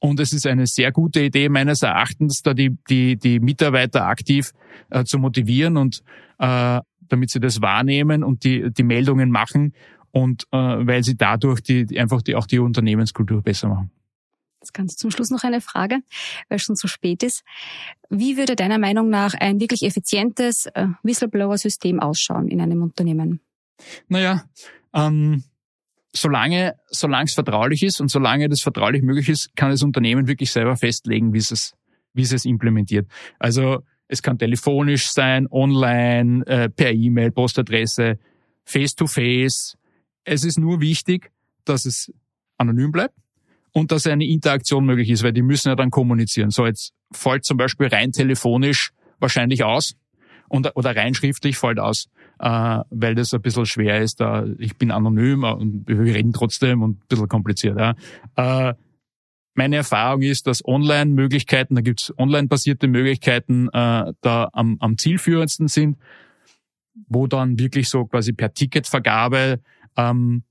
Und 0.01 0.19
es 0.19 0.33
ist 0.33 0.49
eine 0.49 0.67
sehr 0.67 0.91
gute 0.91 1.21
Idee 1.21 1.49
meines 1.49 1.83
Erachtens, 1.83 2.43
da 2.43 2.53
die, 2.53 2.77
die, 2.91 3.17
die 3.17 3.39
Mitarbeiter 3.39 4.05
aktiv 4.05 4.51
äh, 4.91 5.05
zu 5.05 5.21
motivieren 5.21 5.77
und 5.77 6.03
äh, 6.41 6.81
damit 7.09 7.31
sie 7.31 7.39
das 7.39 7.63
wahrnehmen 7.63 8.25
und 8.25 8.43
die, 8.43 8.69
die 8.73 8.83
Meldungen 8.83 9.31
machen 9.31 9.75
und 10.11 10.43
äh, 10.51 10.57
weil 10.57 11.05
sie 11.05 11.17
dadurch 11.17 11.61
die, 11.61 12.01
einfach 12.01 12.21
die, 12.21 12.35
auch 12.35 12.47
die 12.47 12.59
Unternehmenskultur 12.59 13.43
besser 13.43 13.69
machen. 13.69 13.93
Jetzt 14.61 14.75
ganz 14.75 14.97
zum 14.97 15.13
Schluss 15.13 15.31
noch 15.31 15.45
eine 15.45 15.61
Frage, 15.61 16.01
weil 16.49 16.57
es 16.57 16.63
schon 16.63 16.75
zu 16.75 16.89
spät 16.89 17.23
ist. 17.23 17.45
Wie 18.11 18.37
würde 18.37 18.57
deiner 18.57 18.79
Meinung 18.79 19.09
nach 19.09 19.35
ein 19.35 19.61
wirklich 19.61 19.85
effizientes 19.85 20.67
äh, 20.67 20.89
Whistleblower-System 21.05 22.01
ausschauen 22.01 22.49
in 22.49 22.61
einem 22.61 22.83
Unternehmen? 22.83 23.41
Naja, 24.09 24.45
ähm, 24.95 25.45
solange 26.13 26.75
es 26.91 27.35
vertraulich 27.35 27.83
ist 27.83 28.01
und 28.01 28.11
solange 28.11 28.49
das 28.49 28.61
vertraulich 28.61 29.03
möglich 29.03 29.29
ist, 29.29 29.57
kann 29.57 29.71
das 29.71 29.83
Unternehmen 29.83 30.29
wirklich 30.29 30.53
selber 30.53 30.77
festlegen, 30.77 31.33
wie 31.33 31.39
es 31.39 31.75
wie 32.15 32.23
es 32.23 32.45
implementiert. 32.45 33.07
Also 33.39 33.83
es 34.09 34.23
kann 34.23 34.39
telefonisch 34.39 35.11
sein, 35.11 35.47
online, 35.51 36.47
äh, 36.47 36.69
per 36.69 36.93
E-Mail, 36.93 37.31
Postadresse, 37.31 38.19
face-to-face. 38.65 39.79
Es 40.25 40.45
ist 40.45 40.59
nur 40.59 40.81
wichtig, 40.81 41.31
dass 41.65 41.87
es 41.87 42.13
anonym 42.59 42.93
bleibt 42.93 43.15
und 43.73 43.91
dass 43.91 44.07
eine 44.07 44.27
Interaktion 44.27 44.85
möglich 44.85 45.09
ist, 45.09 45.23
weil 45.23 45.33
die 45.33 45.43
müssen 45.43 45.69
ja 45.69 45.77
dann 45.77 45.91
kommunizieren. 45.91 46.51
So, 46.51 46.67
jetzt 46.67 46.93
fällt 47.11 47.45
zum 47.45 47.57
Beispiel 47.57 47.87
rein 47.87 48.13
telefonisch 48.13 48.93
wahrscheinlich 49.19 49.65
aus 49.65 49.95
und, 50.49 50.77
oder 50.77 50.95
rein 50.95 51.15
schriftlich 51.15 51.57
fällt 51.57 51.79
aus, 51.79 52.09
äh, 52.43 52.81
weil 52.91 53.15
das 53.15 53.33
ein 53.33 53.41
bisschen 53.41 53.67
schwer 53.67 54.01
ist. 54.03 54.21
Da 54.21 54.45
ich 54.59 54.77
bin 54.77 54.91
anonym 54.91 55.45
und 55.45 55.87
wir 55.87 56.15
reden 56.15 56.33
trotzdem 56.33 56.83
und 56.83 56.99
ein 56.99 57.07
bisschen 57.09 57.29
kompliziert. 57.29 57.79
Ja. 57.79 57.95
Äh, 58.37 58.75
meine 59.55 59.77
Erfahrung 59.77 60.23
ist, 60.23 60.47
dass 60.47 60.65
Online-Möglichkeiten, 60.65 61.75
da 61.75 61.83
gibt's 61.83 62.13
online-basierte 62.19 62.89
Möglichkeiten, 62.89 63.69
äh, 63.69 64.13
da 64.21 64.49
am, 64.53 64.77
am 64.81 64.99
zielführendsten 64.99 65.69
sind, 65.69 65.99
wo 67.07 67.27
dann 67.27 67.59
wirklich 67.59 67.89
so 67.89 68.07
quasi 68.07 68.33
per 68.33 68.53
Ticketvergabe 68.53 69.61
ähm, 69.97 70.43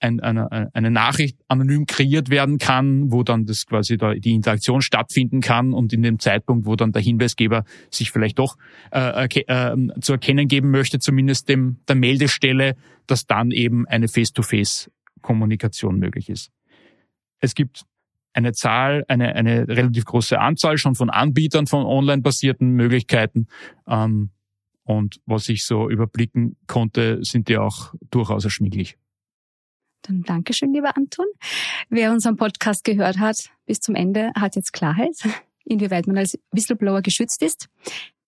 ein, 0.00 0.20
eine, 0.20 0.70
eine 0.74 0.90
Nachricht 0.90 1.38
anonym 1.48 1.86
kreiert 1.86 2.30
werden 2.30 2.58
kann, 2.58 3.12
wo 3.12 3.22
dann 3.22 3.44
das 3.44 3.66
quasi 3.66 3.96
da 3.96 4.14
die 4.14 4.34
Interaktion 4.34 4.82
stattfinden 4.82 5.40
kann 5.40 5.72
und 5.72 5.92
in 5.92 6.02
dem 6.02 6.18
Zeitpunkt, 6.18 6.66
wo 6.66 6.74
dann 6.74 6.92
der 6.92 7.02
Hinweisgeber 7.02 7.64
sich 7.90 8.10
vielleicht 8.10 8.38
doch 8.38 8.56
äh, 8.92 9.26
äh, 9.26 9.76
zu 10.00 10.12
erkennen 10.12 10.48
geben 10.48 10.70
möchte, 10.70 10.98
zumindest 10.98 11.48
dem 11.48 11.78
der 11.86 11.96
Meldestelle, 11.96 12.76
dass 13.06 13.26
dann 13.26 13.50
eben 13.50 13.86
eine 13.86 14.08
Face-to-Face-Kommunikation 14.08 15.98
möglich 15.98 16.28
ist. 16.30 16.50
Es 17.40 17.54
gibt 17.54 17.84
eine 18.32 18.52
Zahl, 18.52 19.04
eine, 19.08 19.34
eine 19.34 19.68
relativ 19.68 20.04
große 20.04 20.38
Anzahl 20.38 20.78
schon 20.78 20.94
von 20.94 21.10
Anbietern 21.10 21.66
von 21.66 21.84
online-basierten 21.84 22.70
Möglichkeiten. 22.70 23.48
Ähm, 23.86 24.30
und 24.84 25.20
was 25.26 25.48
ich 25.48 25.64
so 25.64 25.88
überblicken 25.88 26.56
konnte, 26.66 27.18
sind 27.22 27.48
die 27.48 27.58
auch 27.58 27.94
durchaus 28.10 28.44
erschwinglich. 28.44 28.96
Dann 30.02 30.22
Dankeschön, 30.22 30.72
lieber 30.72 30.96
Anton. 30.96 31.26
Wer 31.88 32.12
unseren 32.12 32.36
Podcast 32.36 32.84
gehört 32.84 33.18
hat 33.18 33.50
bis 33.66 33.80
zum 33.80 33.94
Ende, 33.94 34.30
hat 34.34 34.56
jetzt 34.56 34.72
Klarheit, 34.72 35.16
inwieweit 35.64 36.06
man 36.06 36.18
als 36.18 36.38
Whistleblower 36.52 37.02
geschützt 37.02 37.42
ist. 37.42 37.68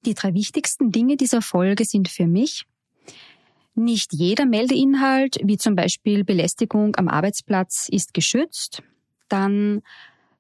Die 0.05 0.15
drei 0.15 0.35
wichtigsten 0.35 0.91
Dinge 0.91 1.17
dieser 1.17 1.43
Folge 1.43 1.85
sind 1.85 2.09
für 2.09 2.27
mich, 2.27 2.67
nicht 3.75 4.13
jeder 4.13 4.45
Meldeinhalt, 4.45 5.39
wie 5.43 5.57
zum 5.57 5.75
Beispiel 5.75 6.25
Belästigung 6.25 6.95
am 6.97 7.09
Arbeitsplatz, 7.09 7.89
ist 7.91 8.13
geschützt. 8.13 8.83
Dann 9.29 9.83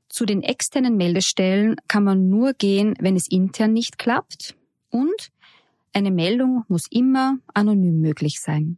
zu 0.08 0.26
den 0.26 0.42
externen 0.42 0.96
Meldestellen 0.96 1.76
kann 1.88 2.04
man 2.04 2.28
nur 2.28 2.52
gehen, 2.52 2.94
wenn 3.00 3.16
es 3.16 3.28
intern 3.28 3.72
nicht 3.72 3.98
klappt. 3.98 4.54
Und 4.90 5.30
eine 5.94 6.10
Meldung 6.10 6.64
muss 6.68 6.86
immer 6.90 7.38
anonym 7.54 8.00
möglich 8.00 8.40
sein. 8.40 8.76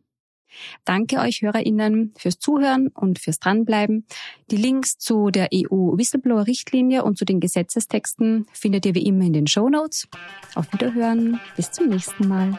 Danke 0.85 1.19
euch 1.19 1.43
HörerInnen 1.43 2.15
fürs 2.17 2.39
Zuhören 2.39 2.89
und 2.89 3.19
fürs 3.19 3.39
Dranbleiben. 3.39 4.07
Die 4.51 4.57
Links 4.57 4.99
zu 4.99 5.31
der 5.31 5.49
EU-Whistleblower-Richtlinie 5.53 7.05
und 7.05 7.19
zu 7.19 7.25
den 7.25 7.41
Gesetzestexten 7.41 8.47
findet 8.53 8.87
ihr 8.87 8.95
wie 8.95 9.07
immer 9.07 9.25
in 9.25 9.33
den 9.33 9.47
Show 9.47 9.69
Notes. 9.69 10.09
Auf 10.55 10.73
Wiederhören. 10.73 11.41
Bis 11.57 11.71
zum 11.71 11.89
nächsten 11.89 12.29
Mal. 12.29 12.59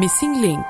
Missing 0.00 0.40
Link 0.40 0.64